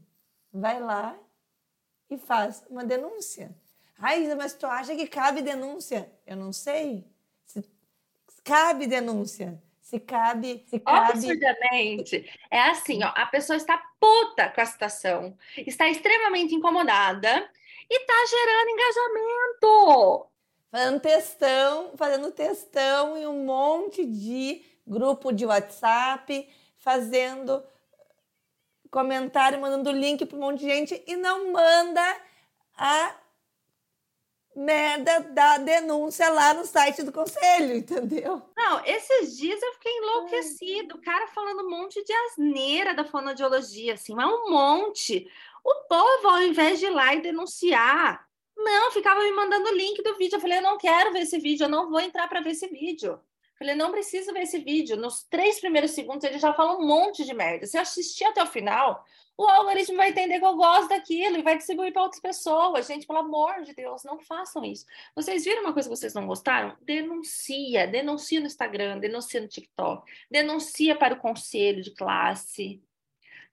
[0.52, 1.18] vai lá
[2.08, 3.52] e faz uma denúncia.
[3.98, 6.12] Ai, mas tu acha que cabe denúncia?
[6.24, 7.04] Eu não sei.
[7.44, 7.62] Se
[8.44, 9.60] cabe denúncia.
[9.80, 11.12] Se cabe, se cabe.
[11.12, 12.30] Absurdamente.
[12.50, 17.50] É assim, ó, a pessoa está puta com a situação, está extremamente incomodada
[17.90, 20.26] e está gerando engajamento.
[20.70, 27.62] Fazendo textão, fazendo textão em um monte de grupo de WhatsApp, fazendo
[28.94, 32.16] comentário, mandando link para um monte de gente e não manda
[32.76, 33.12] a
[34.54, 38.40] merda da denúncia lá no site do conselho, entendeu?
[38.56, 40.94] Não, esses dias eu fiquei enlouquecido.
[40.94, 45.28] O cara falando um monte de asneira da fonoaudiologia, assim, mas um monte.
[45.64, 48.24] O povo, ao invés de ir lá e denunciar,
[48.56, 50.36] não, ficava me mandando o link do vídeo.
[50.36, 52.68] Eu falei, eu não quero ver esse vídeo, eu não vou entrar para ver esse
[52.68, 53.18] vídeo.
[53.58, 54.96] Falei, não preciso ver esse vídeo.
[54.96, 57.66] Nos três primeiros segundos ele já fala um monte de merda.
[57.66, 59.04] Se eu assistir até o final,
[59.36, 62.86] o algoritmo vai entender que eu gosto daquilo e vai distribuir para outras pessoas.
[62.86, 64.86] Gente, pelo amor de Deus, não façam isso.
[65.14, 66.76] Vocês viram uma coisa que vocês não gostaram?
[66.80, 72.82] Denuncia, denuncia no Instagram, denuncia no TikTok, denuncia para o conselho de classe.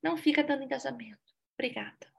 [0.01, 1.19] Não fica dando engajamento.
[1.53, 2.11] Obrigada.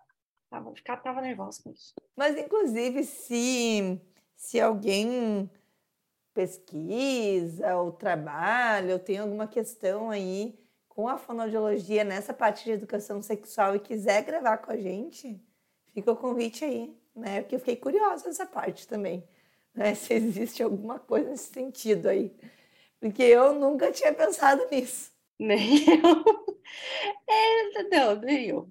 [0.51, 1.95] Tava, ficar, tava nervosa com isso.
[2.14, 4.01] Mas, inclusive, se,
[4.37, 5.49] se alguém
[6.35, 13.23] pesquisa ou trabalha ou tem alguma questão aí com a fonoaudiologia nessa parte de educação
[13.23, 15.40] sexual e quiser gravar com a gente,
[15.95, 17.40] fica o convite aí, né?
[17.42, 19.27] Porque eu fiquei curiosa nessa parte também,
[19.75, 19.95] né?
[19.97, 22.35] Se existe alguma coisa nesse sentido aí.
[23.01, 25.11] Porque eu nunca tinha pensado nisso.
[25.38, 26.62] Nem eu.
[27.29, 28.71] É, não, nem eu.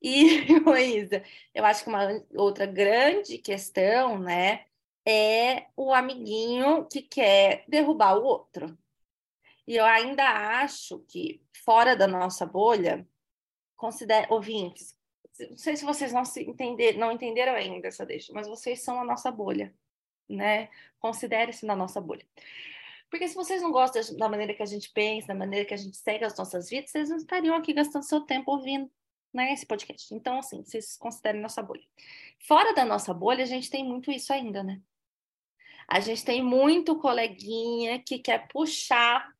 [0.00, 1.22] E, Luísa,
[1.54, 4.64] eu acho que uma outra grande questão, né,
[5.06, 8.76] é o amiguinho que quer derrubar o outro.
[9.66, 10.24] E eu ainda
[10.60, 13.06] acho que, fora da nossa bolha,
[13.76, 14.96] considere, ouvintes,
[15.50, 19.00] não sei se vocês não, se entender, não entenderam ainda essa deixa, mas vocês são
[19.00, 19.74] a nossa bolha,
[20.28, 20.68] né?
[20.98, 22.26] Considere-se na nossa bolha.
[23.10, 25.76] Porque se vocês não gostam da maneira que a gente pensa, da maneira que a
[25.76, 28.90] gente segue as nossas vidas, vocês não estariam aqui gastando seu tempo ouvindo
[29.32, 30.14] né, esse podcast.
[30.14, 31.84] Então, assim, vocês considerem nossa bolha.
[32.40, 34.80] Fora da nossa bolha, a gente tem muito isso ainda, né?
[35.92, 39.30] A gente tem muito coleguinha que quer puxar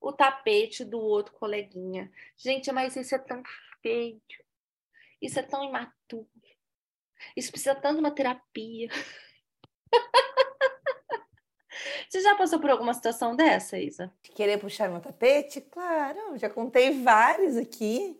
[0.00, 2.10] o tapete do outro coleguinha.
[2.34, 3.42] Gente, mas isso é tão
[3.82, 4.18] feio.
[5.20, 6.26] Isso é tão imaturo.
[7.36, 8.88] Isso precisa tanto de uma terapia.
[12.08, 14.10] Você já passou por alguma situação dessa, Isa?
[14.34, 15.60] Querer puxar meu tapete?
[15.60, 18.18] Claro, já contei vários aqui.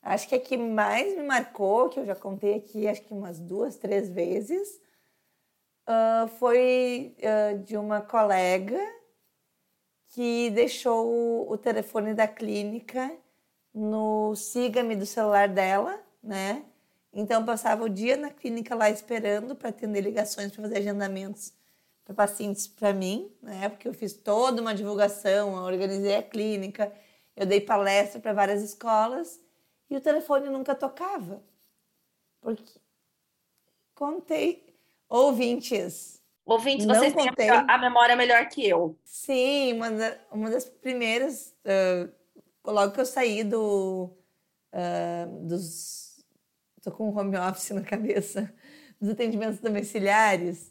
[0.00, 3.38] Acho que a que mais me marcou, que eu já contei aqui, acho que umas
[3.38, 4.80] duas, três vezes,
[5.88, 8.78] uh, foi uh, de uma colega
[10.08, 13.10] que deixou o telefone da clínica
[13.72, 16.64] no siga-me do celular dela, né?
[17.12, 21.52] Então passava o dia na clínica lá esperando para atender ligações para fazer agendamentos
[22.04, 23.68] para pacientes para mim, né?
[23.68, 26.92] Porque eu fiz toda uma divulgação, organizei a clínica,
[27.34, 29.40] eu dei palestra para várias escolas
[29.90, 31.42] e o telefone nunca tocava.
[32.40, 32.80] Porque
[33.94, 34.63] contei
[35.08, 36.14] ouvintes
[36.46, 37.32] Ouvintes, vocês contei.
[37.32, 38.98] têm a, memória melhor que eu.
[39.02, 42.12] Sim, uma, da, uma das primeiras, uh,
[42.70, 44.10] logo que eu saí do,
[44.72, 46.22] uh, dos.
[46.82, 48.52] Tô com um home office na cabeça,
[49.00, 50.70] dos atendimentos domiciliares.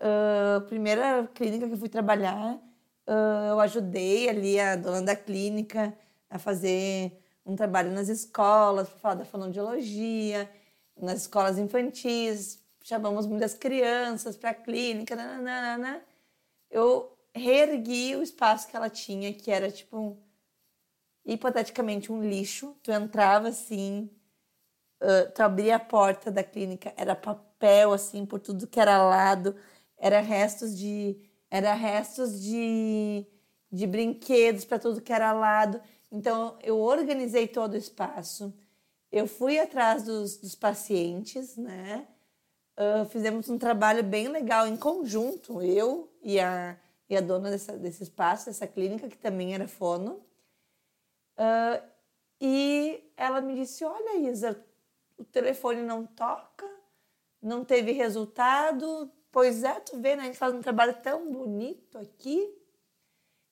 [0.00, 5.96] Uh, primeira clínica que eu fui trabalhar, uh, eu ajudei ali a dona da clínica
[6.28, 7.16] a fazer
[7.46, 10.50] um trabalho nas escolas, para falar da fonoaudiologia,
[11.00, 16.02] nas escolas infantis, chamamos muitas crianças para a clínica, nananana.
[16.70, 20.16] eu reergui o espaço que ela tinha, que era tipo, um,
[21.24, 22.76] hipoteticamente, um lixo.
[22.82, 24.10] Tu entrava assim,
[25.02, 29.56] uh, tu abria a porta da clínica, era papel assim por tudo que era lado,
[29.96, 31.16] era restos de,
[31.50, 33.26] era restos de,
[33.70, 35.80] de brinquedos para tudo que era lado.
[36.10, 38.52] Então eu organizei todo o espaço.
[39.10, 42.06] Eu fui atrás dos, dos pacientes, né?
[42.82, 46.76] Uh, fizemos um trabalho bem legal em conjunto, eu e a,
[47.08, 50.24] e a dona dessa, desse espaço, dessa clínica, que também era fono.
[51.36, 51.82] Uh,
[52.40, 54.64] e ela me disse: Olha, Isa,
[55.16, 56.68] o telefone não toca,
[57.40, 59.10] não teve resultado.
[59.30, 60.24] Pois é, tu vê, né?
[60.24, 62.54] A gente faz um trabalho tão bonito aqui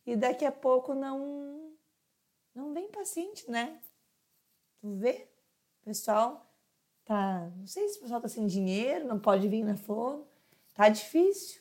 [0.05, 1.73] e daqui a pouco não
[2.55, 3.81] não vem paciente, né?
[4.81, 5.29] Tu vê?
[5.83, 6.50] Pessoal
[7.11, 10.25] tá, não sei se o pessoal tá sem dinheiro, não pode vir na fono,
[10.73, 11.61] tá difícil.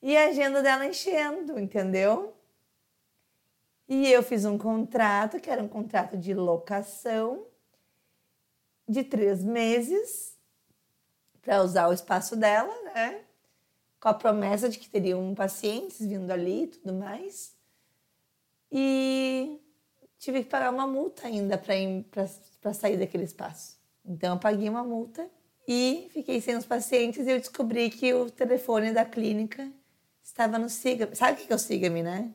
[0.00, 2.36] E a agenda dela enchendo, entendeu?
[3.88, 7.48] E eu fiz um contrato, que era um contrato de locação,
[8.88, 10.38] de três meses,
[11.42, 13.24] para usar o espaço dela, né?
[13.98, 17.56] Com a promessa de que teriam pacientes vindo ali e tudo mais.
[18.70, 19.60] E
[20.16, 21.74] tive que pagar uma multa ainda para
[22.72, 23.78] sair daquele espaço.
[24.04, 25.28] Então, eu paguei uma multa
[25.66, 29.70] e fiquei sem os pacientes e eu descobri que o telefone da clínica
[30.22, 31.14] estava no Siga.
[31.14, 32.34] Sabe o que é o Siga-me, né?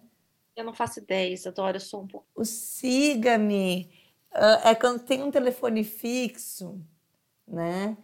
[0.55, 2.27] Eu não faço ideia, Isadora, eu sou um pouco.
[2.35, 3.89] O Siga-me
[4.33, 6.81] uh, é quando tem um telefone fixo,
[7.47, 7.97] né?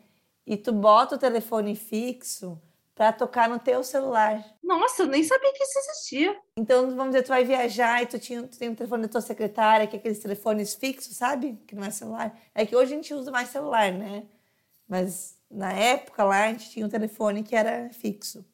[0.45, 2.61] E tu bota o telefone fixo
[2.95, 4.41] para tocar no teu celular.
[4.63, 6.41] Nossa, eu nem sabia que isso existia.
[6.55, 9.09] Então, vamos dizer, tu vai viajar e tu, tinha, tu tem o um telefone da
[9.09, 11.61] tua secretária, que é aqueles telefones fixos, sabe?
[11.67, 12.33] Que não é celular.
[12.55, 14.25] É que hoje a gente usa mais celular, né?
[14.87, 18.45] Mas na época lá a gente tinha um telefone que era fixo.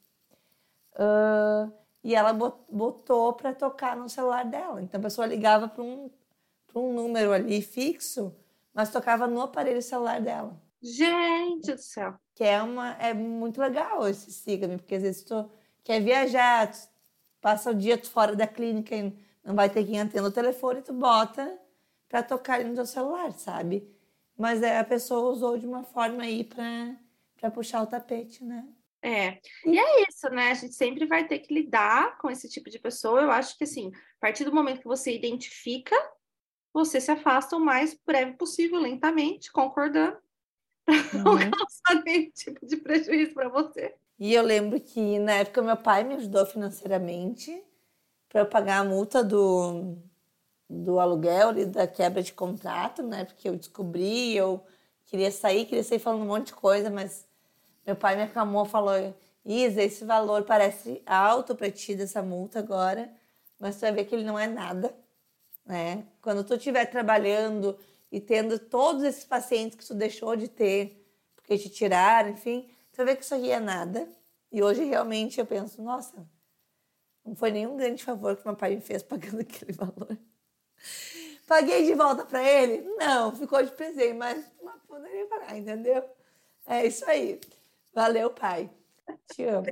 [0.95, 1.71] Uh,
[2.04, 4.82] e ela botou para tocar no celular dela.
[4.82, 6.10] Então a pessoa ligava para um,
[6.73, 8.36] um número ali fixo,
[8.73, 10.60] mas tocava no aparelho celular dela.
[10.82, 12.15] Gente do céu!
[12.41, 15.47] Que é, uma, é muito legal esse siga-me, porque às vezes tu
[15.84, 16.89] quer viajar, tu
[17.39, 20.91] passa o dia fora da clínica e não vai ter quem atenda o telefone, tu
[20.91, 21.56] bota
[22.10, 23.88] para tocar ali no teu celular, sabe?
[24.36, 28.67] Mas é, a pessoa usou de uma forma aí para puxar o tapete, né?
[29.04, 30.49] É, e é isso, né?
[30.49, 33.21] A gente sempre vai ter que lidar com esse tipo de pessoa.
[33.21, 35.95] Eu acho que, assim, a partir do momento que você identifica,
[36.73, 40.17] você se afasta o mais breve possível, lentamente, concordando,
[40.86, 41.52] para não uhum.
[41.52, 43.96] causar nenhum tipo de prejuízo para você.
[44.20, 47.63] E eu lembro que, na época, meu pai me ajudou financeiramente
[48.30, 49.98] para eu pagar a multa do,
[50.70, 53.26] do aluguel e da quebra de contrato, né?
[53.26, 54.63] Porque eu descobri, eu
[55.06, 57.28] queria sair, queria sair falando um monte de coisa, mas
[57.86, 58.94] meu pai me acalmou, falou:
[59.44, 63.12] Isa, esse valor parece alto para ti dessa multa agora,
[63.60, 64.96] mas tu vai ver que ele não é nada,
[65.65, 66.06] né?
[66.22, 67.78] Quando tu estiver trabalhando
[68.12, 73.06] e tendo todos esses pacientes que tu deixou de ter, porque te tiraram, enfim, tu
[73.06, 74.08] ver que isso aqui é nada.
[74.52, 76.28] E hoje realmente eu penso: nossa,
[77.26, 80.17] não foi nenhum grande favor que meu pai me fez pagando aquele valor.
[81.47, 82.82] Paguei de volta para ele?
[82.97, 84.45] Não, ficou de presente, mas
[84.88, 86.04] poderia pagar, entendeu?
[86.65, 87.39] É isso aí.
[87.93, 88.69] Valeu, pai.
[89.34, 89.67] Te amo.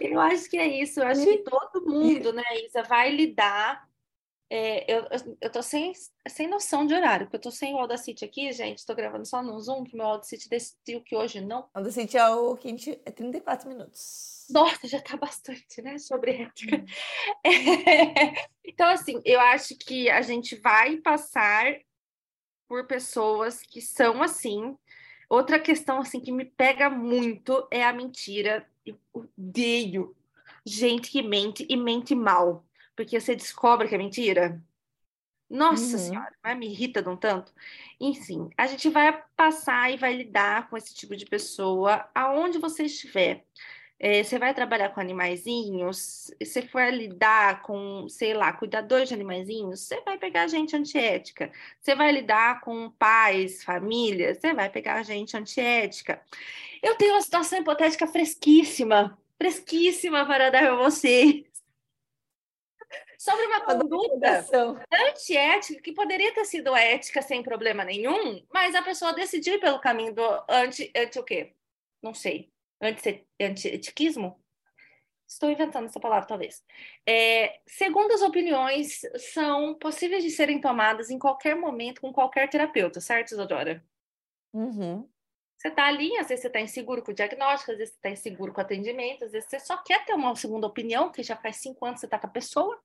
[0.00, 1.00] Eu acho que é isso.
[1.00, 3.85] Eu acho que todo mundo, né, Isa, vai lidar.
[4.48, 5.06] É, eu,
[5.40, 5.92] eu tô sem,
[6.28, 8.86] sem noção de horário, porque eu tô sem o Audacity aqui, gente.
[8.86, 11.68] Tô gravando só no Zoom, que meu Audacity decidiu que hoje não.
[11.74, 14.46] Audacity é o que a gente, é 34 minutos.
[14.50, 15.98] Nossa, já tá bastante, né?
[15.98, 16.84] Sobre ética.
[17.44, 21.76] É, então, assim, eu acho que a gente vai passar
[22.68, 24.76] por pessoas que são assim,
[25.28, 28.66] Outra questão assim que me pega muito é a mentira.
[28.84, 30.14] Eu odeio
[30.64, 32.64] gente que mente e mente mal,
[32.96, 34.60] porque você descobre que é mentira.
[35.48, 35.98] Nossa uhum.
[35.98, 37.52] senhora, mas me irrita de um tanto.
[38.00, 42.84] Enfim, a gente vai passar e vai lidar com esse tipo de pessoa aonde você
[42.84, 43.44] estiver.
[43.98, 49.80] É, você vai trabalhar com animaizinhos, você for lidar com, sei lá, cuidadores de animaizinhos,
[49.80, 51.50] você vai pegar gente antiética.
[51.80, 56.20] Você vai lidar com pais, família, você vai pegar gente antiética.
[56.82, 61.45] Eu tenho uma situação hipotética fresquíssima, fresquíssima para dar a vocês.
[63.26, 64.46] Sobre uma conduta
[65.08, 69.80] antiética, que poderia ter sido ética sem problema nenhum, mas a pessoa decidiu ir pelo
[69.80, 71.52] caminho do anti, anti o quê?
[72.00, 74.40] Não sei anti-etiquismo?
[75.26, 76.64] Estou inventando essa palavra, talvez.
[77.04, 79.00] É, segundo as opiniões,
[79.32, 83.84] são possíveis de serem tomadas em qualquer momento com qualquer terapeuta, certo, Isadora?
[84.52, 85.08] Uhum.
[85.58, 88.10] Você está ali, às vezes você está inseguro com o diagnóstico, às vezes você está
[88.10, 91.34] inseguro com o atendimento, às vezes você só quer ter uma segunda opinião, que já
[91.34, 92.80] faz cinco anos que você está com a pessoa,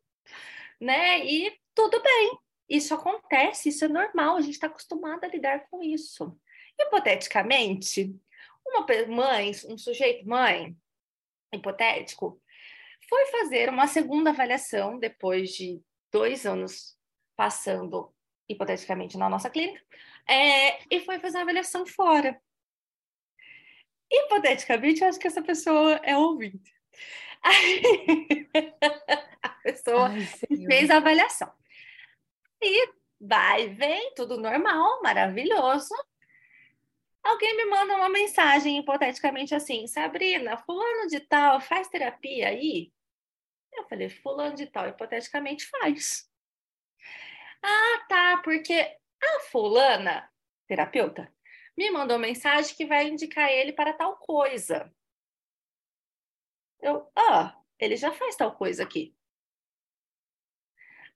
[0.79, 1.25] né?
[1.25, 2.37] E tudo bem,
[2.69, 6.37] isso acontece, isso é normal, a gente está acostumado a lidar com isso.
[6.79, 8.15] Hipoteticamente,
[8.65, 10.75] uma mãe, um sujeito mãe,
[11.53, 12.41] hipotético,
[13.09, 16.97] foi fazer uma segunda avaliação depois de dois anos
[17.35, 18.13] passando
[18.47, 19.81] hipoteticamente na nossa clínica,
[20.27, 22.39] é, e foi fazer uma avaliação fora.
[24.09, 26.73] Hipoteticamente, eu acho que essa pessoa é ouvinte.
[29.41, 30.25] A pessoa Ai,
[30.67, 31.51] fez a avaliação.
[32.61, 32.89] E
[33.19, 35.93] vai, vem, tudo normal, maravilhoso.
[37.23, 42.91] Alguém me manda uma mensagem, hipoteticamente assim, Sabrina, fulano de tal faz terapia aí?
[43.73, 46.29] Eu falei, fulano de tal, hipoteticamente faz.
[47.63, 50.27] Ah, tá, porque a fulana,
[50.67, 51.31] terapeuta,
[51.77, 54.91] me mandou mensagem que vai indicar ele para tal coisa.
[56.81, 59.15] Eu, ah, ele já faz tal coisa aqui.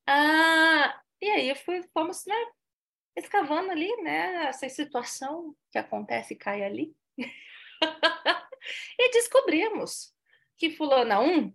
[0.07, 2.36] Ah, e aí fui, fomos, né,
[3.16, 6.95] escavando ali, né, essa situação que acontece e cai ali.
[8.99, 10.13] e descobrimos
[10.57, 11.53] que fulana 1,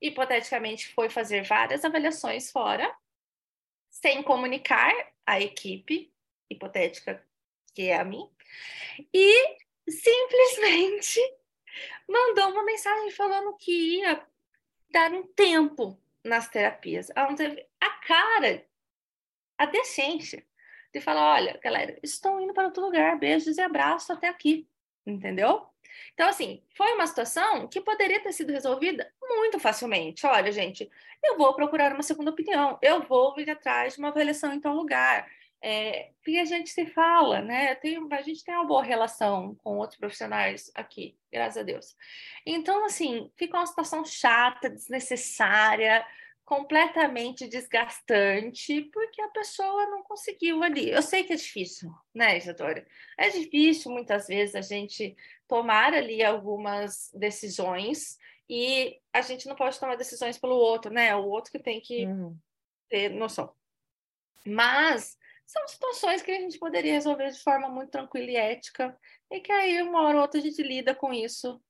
[0.00, 2.92] hipoteticamente, foi fazer várias avaliações fora,
[3.88, 4.92] sem comunicar
[5.24, 6.12] a equipe
[6.50, 7.24] hipotética,
[7.74, 8.28] que é a mim,
[9.14, 9.56] e
[9.88, 11.20] simplesmente
[12.08, 14.24] mandou uma mensagem falando que ia
[14.90, 17.10] dar um tempo nas terapias.
[17.14, 18.64] Ela não teve a cara,
[19.58, 20.44] a decência
[20.92, 24.68] de falar: olha, galera, estou indo para outro lugar, beijos e abraços até aqui,
[25.06, 25.66] entendeu?
[26.14, 30.26] Então, assim, foi uma situação que poderia ter sido resolvida muito facilmente.
[30.26, 30.90] Olha, gente,
[31.22, 34.74] eu vou procurar uma segunda opinião, eu vou vir atrás de uma avaliação em tal
[34.74, 35.28] lugar.
[35.64, 37.76] É, e a gente se fala, né?
[37.76, 41.96] Tem, a gente tem uma boa relação com outros profissionais aqui, graças a Deus.
[42.44, 46.04] Então, assim, fica uma situação chata, desnecessária,
[46.44, 50.90] completamente desgastante, porque a pessoa não conseguiu ali.
[50.90, 52.84] Eu sei que é difícil, né, Isadora?
[53.16, 58.18] É difícil muitas vezes a gente tomar ali algumas decisões
[58.50, 61.14] e a gente não pode tomar decisões pelo outro, né?
[61.14, 62.36] O outro que tem que uhum.
[62.88, 63.54] ter noção.
[64.44, 65.16] Mas
[65.46, 68.96] são situações que a gente poderia resolver de forma muito tranquila e ética,
[69.30, 71.60] e que aí uma hora ou outra a gente lida com isso,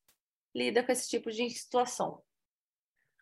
[0.55, 2.23] lida com esse tipo de situação.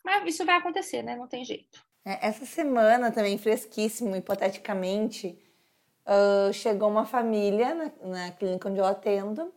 [0.05, 1.17] Mas isso vai acontecer, né?
[1.17, 1.85] Não tem jeito.
[2.05, 5.39] É, essa semana também, fresquíssimo, hipoteticamente,
[6.07, 9.53] uh, chegou uma família na, na clínica onde eu atendo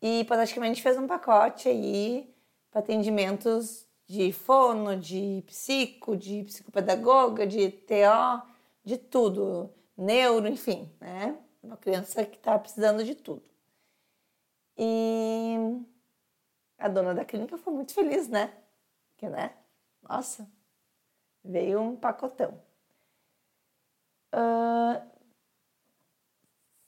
[0.00, 2.34] e hipoteticamente fez um pacote aí
[2.70, 8.42] para atendimentos de fono, de psico, de psicopedagoga, de TO,
[8.84, 11.36] de tudo neuro, enfim, né?
[11.62, 13.42] Uma criança que está precisando de tudo.
[14.76, 15.56] E
[16.78, 18.52] a dona da clínica foi muito feliz, né?
[19.10, 19.54] Porque, né?
[20.02, 20.50] Nossa,
[21.44, 22.60] veio um pacotão.
[24.34, 25.00] Uh,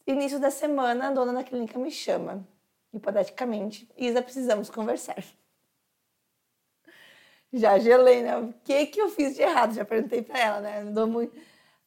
[0.06, 2.46] início da semana, a dona da clínica me chama,
[2.92, 5.22] hipoteticamente, Isa, precisamos conversar.
[7.52, 8.36] Já gelei, né?
[8.38, 9.74] O que, que eu fiz de errado?
[9.74, 10.82] Já perguntei para ela, né?
[10.82, 11.38] Não dou muito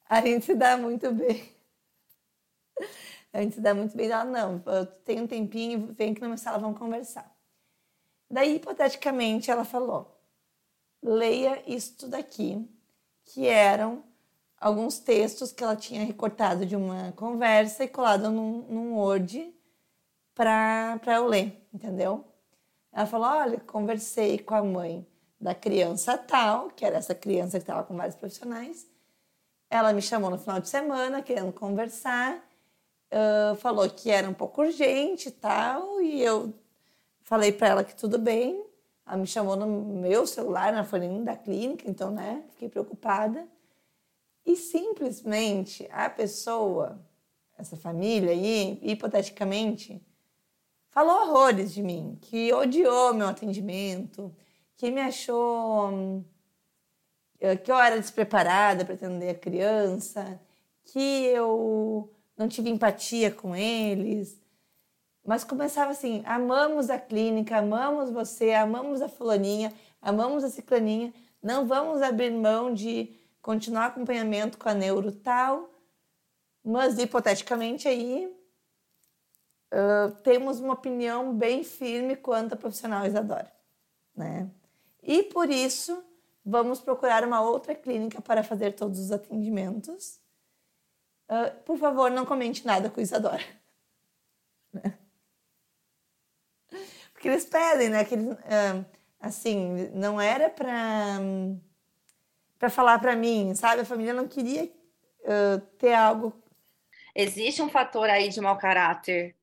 [0.10, 1.52] a gente se dá muito bem.
[3.34, 4.10] A gente se dá muito bem.
[4.10, 4.60] Ela, não,
[5.04, 7.30] tenho um tempinho, vem aqui na minha sala, vamos conversar.
[8.30, 10.20] Daí, hipoteticamente, ela falou:
[11.04, 12.68] leia isto daqui,
[13.26, 14.04] que eram
[14.60, 19.54] alguns textos que ela tinha recortado de uma conversa e colado num, num Word
[20.34, 22.26] para eu ler, entendeu?
[22.92, 25.06] Ela falou: olha, conversei com a mãe
[25.40, 28.88] da criança tal, que era essa criança que estava com vários profissionais,
[29.70, 32.38] ela me chamou no final de semana, querendo conversar,
[33.12, 36.54] uh, falou que era um pouco urgente e tal, e eu
[37.22, 38.66] falei para ela que tudo bem.
[39.06, 43.48] Ela me chamou no meu celular, na folhinha da clínica, então, né, fiquei preocupada.
[44.46, 47.00] E simplesmente a pessoa,
[47.58, 50.02] essa família aí, hipoteticamente,
[50.90, 54.34] falou horrores de mim, que odiou meu atendimento,
[54.76, 56.26] que me achou hum,
[57.64, 60.40] que eu era despreparada para atender a criança,
[60.86, 64.40] que eu não tive empatia com eles.
[65.26, 71.68] Mas começava assim: amamos a clínica, amamos você, amamos a fulaninha, amamos a ciclaninha, não
[71.68, 75.70] vamos abrir mão de continuar acompanhamento com a neuro tal,
[76.64, 78.34] mas hipoteticamente aí
[79.74, 83.52] uh, temos uma opinião bem firme quanto a profissional Isadora,
[84.16, 84.50] né?
[85.02, 86.04] E por isso
[86.48, 90.22] vamos procurar uma outra clínica para fazer todos os atendimentos.
[91.30, 93.44] Uh, por favor, não comente nada com Isadora.
[97.12, 98.06] Porque eles pedem, né?
[98.06, 98.86] Que, uh,
[99.20, 101.20] assim, não era para
[102.58, 103.82] para falar para mim, sabe?
[103.82, 106.34] A família não queria uh, ter algo.
[107.14, 109.36] Existe um fator aí de mau caráter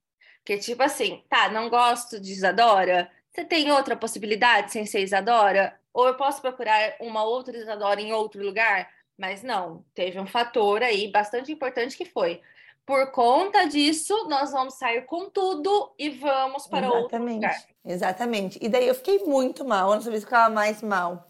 [0.45, 3.11] que tipo assim, tá, não gosto de Isadora.
[3.31, 5.79] Você tem outra possibilidade sem ser Isadora?
[5.95, 8.91] Ou eu posso procurar uma outra Isadora em outro lugar?
[9.17, 12.43] Mas não, teve um fator aí bastante importante que foi.
[12.85, 17.03] Por conta disso, nós vamos sair com tudo e vamos para Exatamente.
[17.03, 17.65] outro lugar.
[17.85, 18.59] Exatamente.
[18.61, 21.29] E daí eu fiquei muito mal, eu não sabia se ficava mais mal.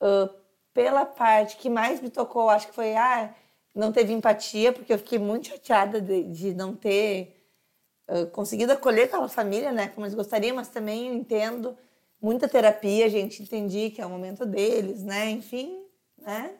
[0.00, 0.28] Uh,
[0.74, 3.34] pela parte que mais me tocou, acho que foi, ah,
[3.74, 7.42] não teve empatia, porque eu fiquei muito chateada de, de não ter
[8.08, 9.88] uh, conseguido acolher aquela família, né?
[9.88, 11.76] Como eles gostariam, mas também eu entendo
[12.20, 15.30] muita terapia, a gente entendi que é o momento deles, né?
[15.30, 15.84] Enfim,
[16.18, 16.54] né?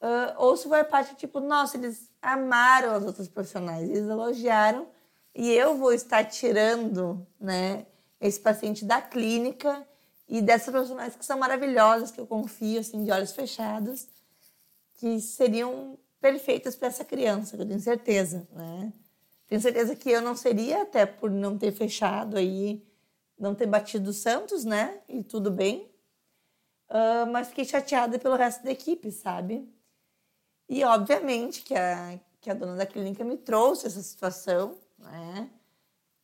[0.00, 4.86] Uh, ou se foi a parte tipo, nossa, eles amaram as outras profissionais, eles elogiaram
[5.34, 7.86] e eu vou estar tirando, né,
[8.18, 9.86] esse paciente da clínica
[10.26, 14.08] e dessas profissionais que são maravilhosas, que eu confio assim de olhos fechados,
[14.94, 18.92] que seriam perfeitas para essa criança, eu tenho certeza, né?
[19.46, 22.82] Tenho certeza que eu não seria até por não ter fechado aí,
[23.40, 25.00] não ter batido o Santos, né?
[25.08, 25.90] E tudo bem.
[26.90, 29.66] Uh, mas fiquei chateada pelo resto da equipe, sabe?
[30.68, 35.50] E obviamente que a, que a dona da clínica me trouxe essa situação, né?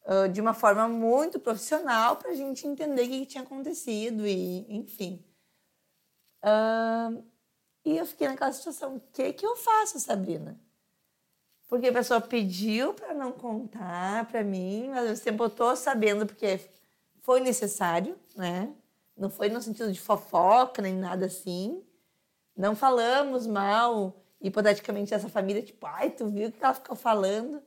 [0.05, 4.27] Uh, de uma forma muito profissional para a gente entender o que, que, tinha acontecido
[4.27, 5.25] e, enfim.
[6.45, 7.25] Uh,
[7.85, 10.61] e eu fiquei naquela situação, o que que eu faço, Sabrina?
[11.69, 16.61] Porque a pessoa pediu para não contar para mim, mas eu sempre estou sabendo porque
[17.27, 18.73] foi necessário, né?
[19.17, 21.83] Não foi no sentido de fofoca nem nada assim.
[22.57, 27.61] Não falamos mal hipoteticamente essa família, tipo, ai, tu viu o que ela ficou falando?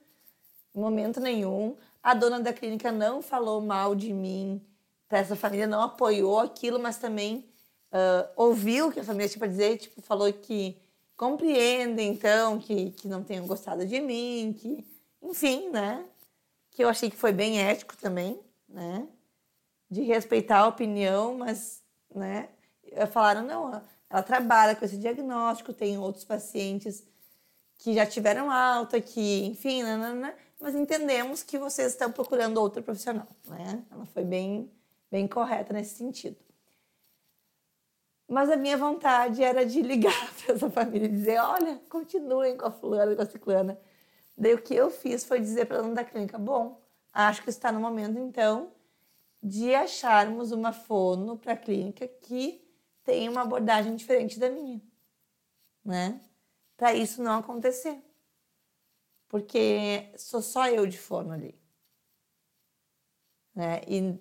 [0.74, 1.76] Em momento nenhum.
[2.02, 4.66] A dona da clínica não falou mal de mim
[5.10, 7.46] para essa família, não apoiou aquilo, mas também
[7.92, 10.82] uh, ouviu o que a família tinha para dizer, tipo, falou que
[11.18, 14.88] compreende, então, que, que não tenham gostado de mim, que,
[15.22, 16.06] enfim, né?
[16.72, 18.40] Que eu achei que foi bem ético também,
[18.70, 19.06] né?
[19.90, 21.84] De respeitar a opinião, mas,
[22.14, 22.50] né?
[23.12, 27.04] Falaram, não, ela trabalha com esse diagnóstico, tem outros pacientes
[27.76, 33.28] que já tiveram alta, que, enfim, nanana, mas entendemos que vocês estão procurando outro profissional,
[33.48, 33.84] né?
[33.90, 34.72] Ela foi bem,
[35.10, 36.38] bem correta nesse sentido.
[38.28, 40.14] Mas a minha vontade era de ligar
[40.46, 43.80] para essa família e dizer: olha, continuem com a fulana, com a ciclana.
[44.38, 46.80] Daí o que eu fiz foi dizer para a dona da clínica: bom,
[47.14, 48.72] acho que está no momento então
[49.42, 52.62] de acharmos uma fono para a clínica que
[53.04, 54.82] tem uma abordagem diferente da minha,
[55.84, 56.22] né?
[56.76, 58.02] Para isso não acontecer.
[59.28, 61.58] Porque sou só eu de forno ali.
[63.54, 63.82] Né?
[63.88, 64.20] E,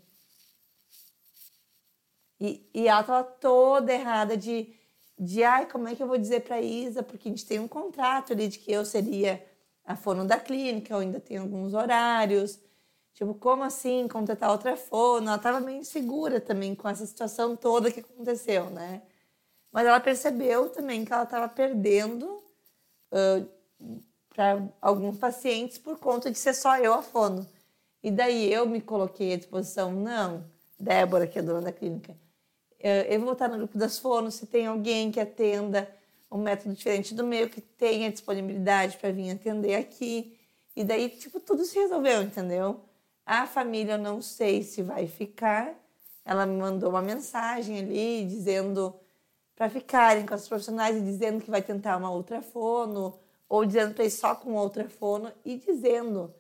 [2.40, 4.74] e, e ela estava toda errada de,
[5.18, 7.02] de ai, como é que eu vou dizer para Isa?
[7.02, 9.44] Porque a gente tem um contrato ali de que eu seria
[9.84, 12.60] a fono da clínica, eu ainda tenho alguns horários.
[13.18, 15.26] Tipo, como assim contratar outra fono?
[15.26, 19.02] Ela estava meio insegura também com essa situação toda que aconteceu, né?
[19.72, 22.26] Mas ela percebeu também que ela estava perdendo
[23.10, 23.98] uh,
[24.28, 27.44] para alguns pacientes por conta de ser só eu a fono.
[28.04, 30.44] E daí eu me coloquei à disposição, não,
[30.78, 32.16] Débora, que é dona da clínica,
[32.78, 35.90] eu vou estar no grupo das fonos, se tem alguém que atenda
[36.30, 40.38] um método diferente do meu, que tenha disponibilidade para vir atender aqui.
[40.76, 42.87] E daí, tipo, tudo se resolveu, entendeu?
[43.30, 45.74] A família, eu não sei se vai ficar.
[46.24, 48.98] Ela me mandou uma mensagem ali dizendo
[49.54, 53.94] para ficarem com as profissionais e dizendo que vai tentar uma outra fono, ou dizendo
[53.94, 56.34] para ir só com outra fono e dizendo: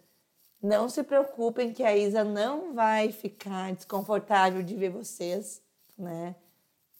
[0.62, 5.62] não se preocupem que a Isa não vai ficar desconfortável de ver vocês,
[5.96, 6.34] né?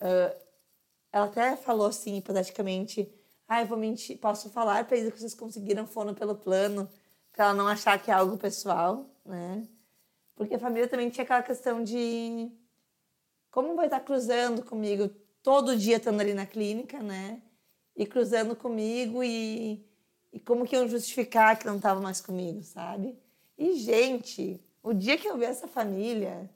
[0.03, 0.36] Uh,
[1.11, 3.11] ela até falou assim, hipoteticamente,
[3.49, 6.86] ah, eu vou mentir, posso falar para Isa que vocês conseguiram fono pelo plano,
[7.32, 9.66] para ela não achar que é algo pessoal, né?
[10.39, 12.49] Porque a família também tinha aquela questão de
[13.51, 15.11] como vai estar cruzando comigo
[15.43, 17.43] todo dia estando ali na clínica, né?
[17.97, 19.84] E cruzando comigo e,
[20.32, 23.18] e como que iam justificar que não estava mais comigo, sabe?
[23.59, 26.49] E, gente, o dia que eu ver essa família,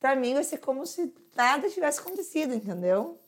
[0.00, 3.20] para mim vai ser como se nada tivesse acontecido, entendeu?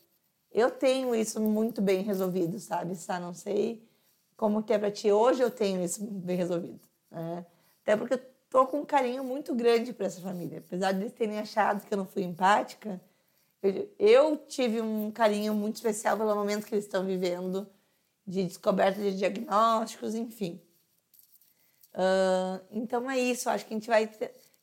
[0.51, 2.97] Eu tenho isso muito bem resolvido, sabe?
[2.97, 3.87] Sá, não sei
[4.35, 5.13] como que é para ti.
[5.13, 6.81] Hoje eu tenho isso bem resolvido,
[7.11, 7.45] né?
[7.83, 8.19] Até porque
[8.49, 10.59] tô com um carinho muito grande para essa família.
[10.59, 13.01] Apesar de eles terem achado que eu não fui empática,
[13.63, 17.69] eu, eu tive um carinho muito especial pelo momento que eles estão vivendo,
[18.27, 20.61] de descoberta de diagnósticos, enfim.
[21.95, 24.11] Uh, então é isso, acho que a gente vai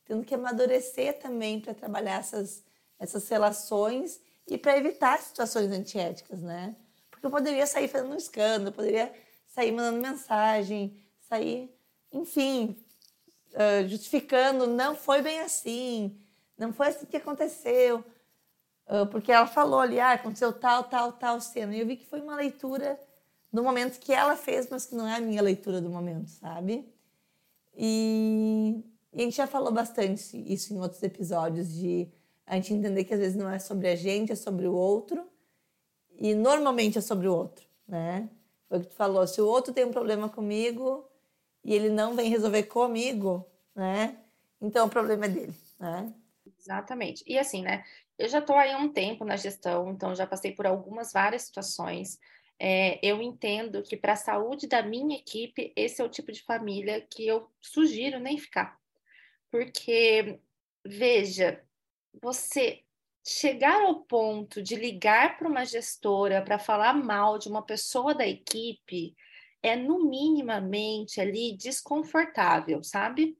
[0.04, 2.62] tendo que amadurecer também para trabalhar essas,
[2.98, 6.76] essas relações e para evitar situações antiéticas, né?
[7.10, 9.12] Porque eu poderia sair fazendo um escândalo, poderia
[9.48, 11.74] sair mandando mensagem, sair,
[12.12, 12.76] enfim,
[13.54, 16.16] uh, justificando, não foi bem assim,
[16.58, 18.04] não foi assim que aconteceu,
[18.86, 22.06] uh, porque ela falou ali, ah, aconteceu tal, tal, tal cena, e eu vi que
[22.06, 22.98] foi uma leitura
[23.52, 26.92] do momento que ela fez, mas que não é a minha leitura do momento, sabe?
[27.76, 28.82] E,
[29.12, 32.08] e a gente já falou bastante isso em outros episódios, de
[32.46, 35.24] a gente entender que às vezes não é sobre a gente, é sobre o outro,
[36.18, 38.28] e normalmente é sobre o outro, né?
[38.68, 41.08] Foi o que tu falou, se o outro tem um problema comigo,
[41.64, 44.18] e ele não vem resolver comigo, né?
[44.60, 46.12] Então o problema é dele, né?
[46.58, 47.24] Exatamente.
[47.26, 47.84] E assim, né?
[48.18, 51.42] Eu já estou aí há um tempo na gestão, então já passei por algumas várias
[51.42, 52.18] situações.
[52.58, 56.42] É, eu entendo que para a saúde da minha equipe, esse é o tipo de
[56.42, 58.78] família que eu sugiro nem ficar.
[59.50, 60.38] Porque,
[60.84, 61.60] veja,
[62.22, 62.82] você
[63.26, 68.26] chegar ao ponto de ligar para uma gestora para falar mal de uma pessoa da
[68.26, 69.16] equipe
[69.64, 73.34] é, no minimamente ali desconfortável, sabe?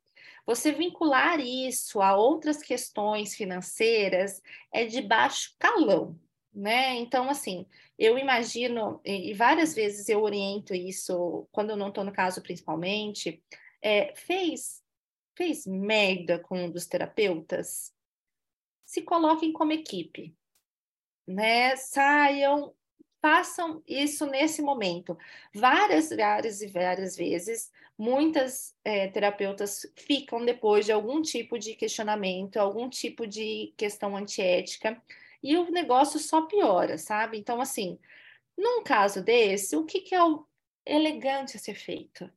[0.47, 4.41] Você vincular isso a outras questões financeiras
[4.73, 6.19] é de baixo calão,
[6.51, 6.95] né?
[6.97, 7.67] Então, assim,
[7.99, 13.43] eu imagino, e várias vezes eu oriento isso, quando eu não estou no caso principalmente,
[13.83, 14.83] é, fez,
[15.37, 17.93] fez merda com um dos terapeutas,
[18.87, 20.35] se coloquem como equipe,
[21.27, 21.77] né?
[21.77, 22.75] Saiam,
[23.25, 25.17] façam isso nesse momento.
[25.55, 32.59] Várias, várias e várias vezes, muitas é, terapeutas ficam depois de algum tipo de questionamento,
[32.59, 35.01] algum tipo de questão antiética,
[35.43, 37.39] e o negócio só piora, sabe?
[37.39, 37.99] Então, assim,
[38.59, 40.47] num caso desse, o que, que é o
[40.85, 42.31] elegante a ser feito?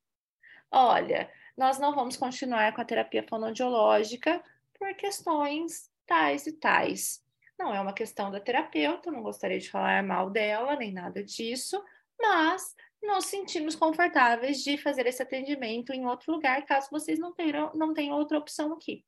[0.72, 4.42] Olha, nós não vamos continuar com a terapia fonoaudiológica
[4.80, 7.27] por questões tais e tais.
[7.58, 11.84] Não é uma questão da terapeuta, não gostaria de falar mal dela, nem nada disso,
[12.20, 17.72] mas nos sentimos confortáveis de fazer esse atendimento em outro lugar, caso vocês não tenham,
[17.74, 19.04] não tenham outra opção aqui.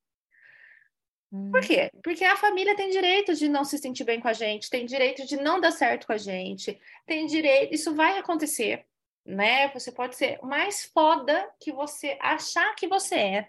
[1.32, 1.50] Hum.
[1.52, 1.90] Por quê?
[2.02, 5.24] Porque a família tem direito de não se sentir bem com a gente, tem direito
[5.26, 8.84] de não dar certo com a gente, tem direito, isso vai acontecer,
[9.24, 9.68] né?
[9.68, 13.48] Você pode ser mais foda que você achar que você é.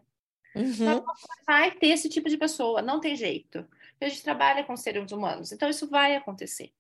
[0.54, 1.02] Uhum.
[1.48, 3.66] vai ter esse tipo de pessoa, não tem jeito.
[4.02, 6.74] A gente trabalha com seres humanos, então isso vai acontecer.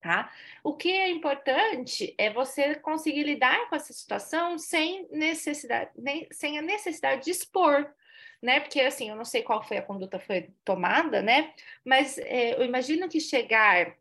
[0.00, 0.32] Tá?
[0.64, 6.58] O que é importante é você conseguir lidar com essa situação sem necessidade, nem, sem
[6.58, 7.88] a necessidade de expor,
[8.42, 8.58] né?
[8.58, 11.54] Porque assim, eu não sei qual foi a conduta foi tomada, né?
[11.84, 13.94] Mas é, eu imagino que chegar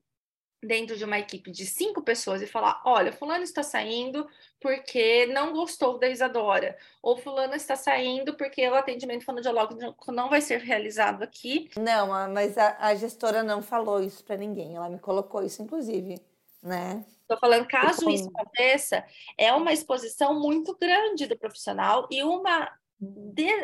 [0.62, 4.28] dentro de uma equipe de cinco pessoas e falar: olha, fulano está saindo
[4.60, 10.42] porque não gostou da Isadora, ou fulano está saindo porque o atendimento fonoaudiológico não vai
[10.42, 11.70] ser realizado aqui.
[11.78, 16.22] Não, mas a, a gestora não falou isso para ninguém, ela me colocou isso, inclusive,
[16.62, 17.04] né?
[17.22, 19.06] Estou falando, caso isso aconteça,
[19.38, 22.70] é uma exposição muito grande do profissional e uma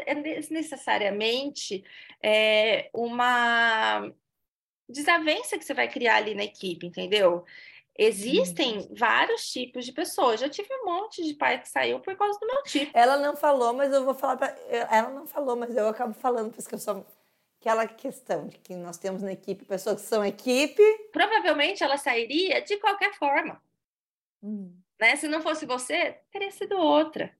[0.06, 1.84] é desnecessariamente
[2.24, 4.12] é, uma
[4.88, 7.46] desavença que você vai criar ali na equipe, entendeu?
[7.98, 8.96] Existem uhum.
[8.96, 10.40] vários tipos de pessoas.
[10.40, 12.92] Já tive um monte de pai que saiu por causa do meu tipo.
[12.96, 16.54] Ela não falou, mas eu vou falar para ela não falou, mas eu acabo falando
[16.54, 17.06] porque eu sou
[17.60, 20.84] aquela questão de que nós temos na equipe pessoas que são equipe.
[21.12, 23.60] Provavelmente ela sairia de qualquer forma.
[24.44, 24.76] Hum.
[25.00, 25.16] Né?
[25.16, 27.36] Se não fosse você, teria sido outra.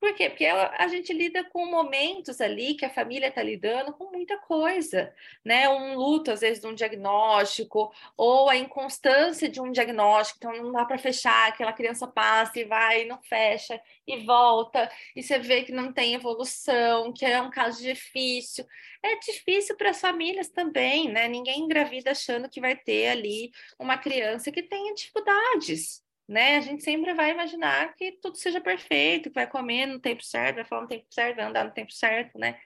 [0.00, 0.28] Por quê?
[0.28, 5.14] Porque a gente lida com momentos ali que a família está lidando com muita coisa,
[5.42, 5.66] né?
[5.68, 10.72] Um luto, às vezes, de um diagnóstico, ou a inconstância de um diagnóstico, então não
[10.72, 15.62] dá para fechar, aquela criança passa e vai, não fecha, e volta, e você vê
[15.62, 18.66] que não tem evolução, que é um caso difícil.
[19.02, 21.28] É difícil para as famílias também, né?
[21.28, 26.56] Ninguém engravida achando que vai ter ali uma criança que tenha dificuldades né?
[26.56, 30.56] A gente sempre vai imaginar que tudo seja perfeito, que vai comer no tempo certo,
[30.56, 32.58] vai falar no tempo certo, vai andar no tempo certo, né?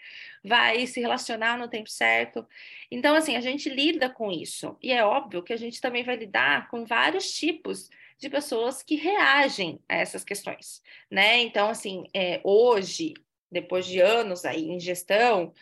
[0.45, 2.47] Vai se relacionar no tempo certo.
[2.91, 4.77] Então, assim, a gente lida com isso.
[4.83, 8.97] E é óbvio que a gente também vai lidar com vários tipos de pessoas que
[8.97, 11.41] reagem a essas questões, né?
[11.43, 13.15] Então, assim, é, hoje,
[13.51, 15.53] depois de anos aí em gestão,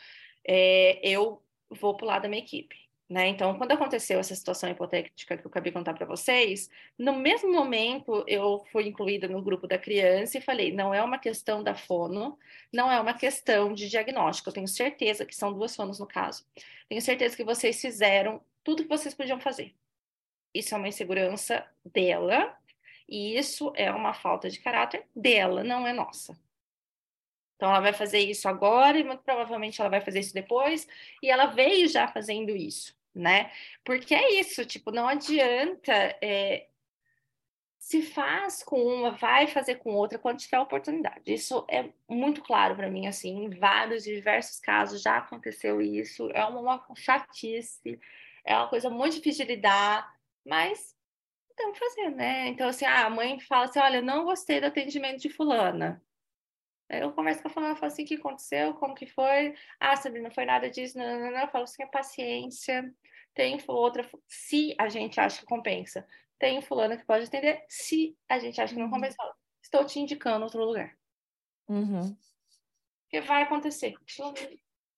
[0.47, 2.86] é, eu vou o lado da minha equipe.
[3.09, 3.29] Né?
[3.29, 7.53] Então, quando aconteceu essa situação hipotética que eu acabei de contar para vocês, no mesmo
[7.53, 11.75] momento eu fui incluída no grupo da criança e falei: não é uma questão da
[11.75, 12.37] fono,
[12.73, 14.49] não é uma questão de diagnóstico.
[14.49, 16.45] Eu tenho certeza que são duas fonos no caso.
[16.89, 19.73] Tenho certeza que vocês fizeram tudo que vocês podiam fazer.
[20.53, 22.57] Isso é uma insegurança dela
[23.09, 26.37] e isso é uma falta de caráter dela, não é nossa.
[27.57, 30.87] Então, ela vai fazer isso agora e muito provavelmente ela vai fazer isso depois,
[31.23, 33.51] e ela veio já fazendo isso, né?
[33.85, 35.93] Porque é isso, tipo, não adianta.
[36.23, 36.67] É,
[37.79, 41.33] se faz com uma, vai fazer com outra quando tiver oportunidade.
[41.33, 46.29] Isso é muito claro para mim, assim, em vários e diversos casos já aconteceu isso.
[46.33, 48.01] É uma, uma chatice,
[48.45, 50.13] é uma coisa muito difícil de lidar,
[50.45, 50.97] mas
[51.57, 52.49] tem que fazer, né?
[52.49, 56.03] Então, assim, a mãe fala assim: olha, não gostei do atendimento de fulana.
[56.89, 59.55] Eu converso com a fulana, falo assim, o que aconteceu, como que foi?
[59.81, 61.41] Ah, Sabrina, não foi nada disso, não, não, não.
[61.41, 62.95] Eu falo assim, paciência,
[63.35, 66.07] tem outra, se a gente acha que compensa,
[66.39, 68.93] tem fulana que pode atender, se a gente acha que não uhum.
[68.93, 69.17] compensa,
[69.63, 70.97] estou te indicando outro lugar.
[71.69, 72.17] Uhum.
[73.03, 73.95] Porque vai acontecer.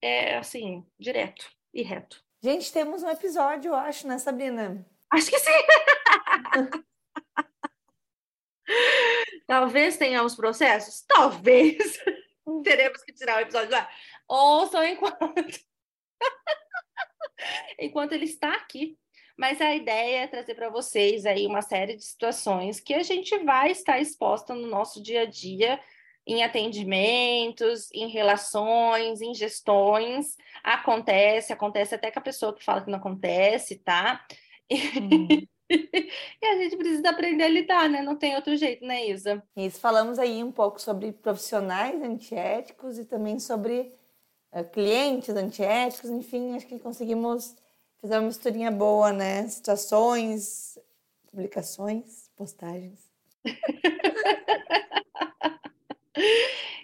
[0.00, 2.22] É assim, direto e reto.
[2.42, 4.86] Gente, temos um episódio, eu acho, né, Sabrina?
[5.10, 5.50] Acho que sim.
[9.48, 11.00] Talvez tenhamos processos?
[11.08, 11.98] Talvez.
[12.46, 12.62] Hum.
[12.62, 13.88] Teremos que tirar o episódio lá.
[14.28, 15.32] Ouçam enquanto.
[17.80, 18.98] enquanto ele está aqui.
[19.38, 23.38] Mas a ideia é trazer para vocês aí uma série de situações que a gente
[23.38, 25.80] vai estar exposta no nosso dia a dia,
[26.26, 30.36] em atendimentos, em relações, em gestões.
[30.62, 34.26] Acontece, acontece até com a pessoa que fala que não acontece, tá?
[34.70, 35.46] Uhum.
[36.40, 38.02] e a gente precisa aprender a lidar, né?
[38.02, 39.42] Não tem outro jeito, né, Isa?
[39.56, 43.94] Isso, falamos aí um pouco sobre profissionais antiéticos e também sobre
[44.52, 47.54] uh, clientes antiéticos, enfim, acho que conseguimos
[48.00, 49.46] fazer uma misturinha boa, né?
[49.48, 50.78] Situações,
[51.30, 53.08] publicações, postagens.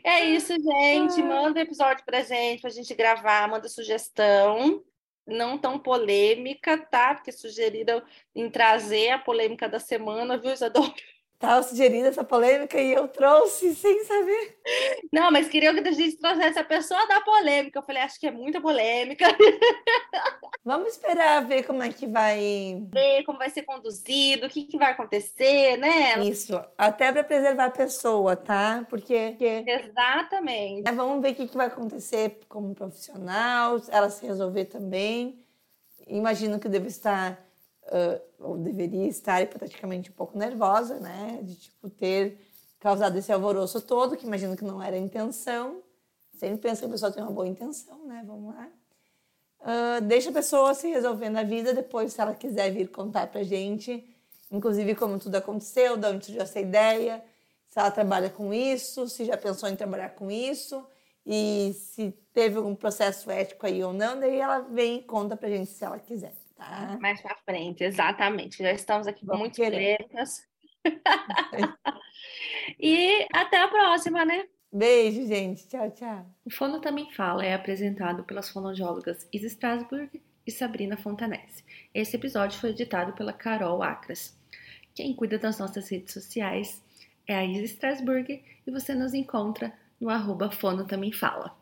[0.07, 1.23] É isso, gente.
[1.23, 4.85] Manda episódio pra gente, pra gente gravar, manda sugestão
[5.27, 7.15] não tão polêmica, tá?
[7.15, 8.03] Porque sugeriram
[8.35, 10.93] em trazer a polêmica da semana, viu, Isadora?
[11.45, 14.59] Estava sugerindo essa polêmica e eu trouxe sem saber.
[15.13, 17.79] Não, mas queria que a gente trouxesse a pessoa da polêmica.
[17.79, 19.27] Eu falei, acho que é muita polêmica.
[20.65, 22.83] Vamos esperar ver como é que vai.
[22.91, 26.19] Ver como vai ser conduzido, o que, que vai acontecer, né?
[26.25, 28.87] Isso, até para preservar a pessoa, tá?
[28.89, 29.33] Porque.
[29.33, 29.65] porque...
[29.67, 30.89] Exatamente.
[30.89, 35.39] É, vamos ver o que, que vai acontecer como profissional, ela se resolver também.
[36.07, 37.44] Imagino que deve estar
[37.87, 41.41] uh, ou deveria estar hipoteticamente um pouco nervosa, né?
[41.43, 42.39] De tipo ter
[42.79, 45.83] causado esse alvoroço todo, que imagino que não era a intenção.
[46.39, 48.23] Sempre pensa que a pessoa tem uma boa intenção, né?
[48.27, 48.69] Vamos lá.
[49.61, 53.43] Uh, deixa a pessoa se resolver na vida, depois, se ela quiser vir contar pra
[53.43, 54.07] gente,
[54.51, 57.25] inclusive como tudo aconteceu, de onde surgiu essa ideia,
[57.71, 60.87] se ela trabalha com isso, se já pensou em trabalhar com isso,
[61.25, 65.49] e se teve algum processo ético aí ou não, daí ela vem e conta pra
[65.49, 66.44] gente se ela quiser.
[66.57, 66.99] Tá?
[67.01, 68.63] Mais para frente, exatamente.
[68.63, 70.47] Já estamos aqui com muitas polêmicas.
[72.79, 74.47] e até a próxima, né?
[74.73, 75.69] Beijo, gente.
[75.69, 76.27] Tchau, tchau.
[76.45, 81.65] O Fono Também Fala é apresentado pelas fonoaudiólogas Isa Strasburg e Sabrina Fontanese.
[81.95, 84.37] Esse episódio foi editado pela Carol Acras.
[84.95, 86.83] Quem cuida das nossas redes sociais
[87.27, 91.57] é a Isa Strasburg e você nos encontra no arroba Fono Também Fala.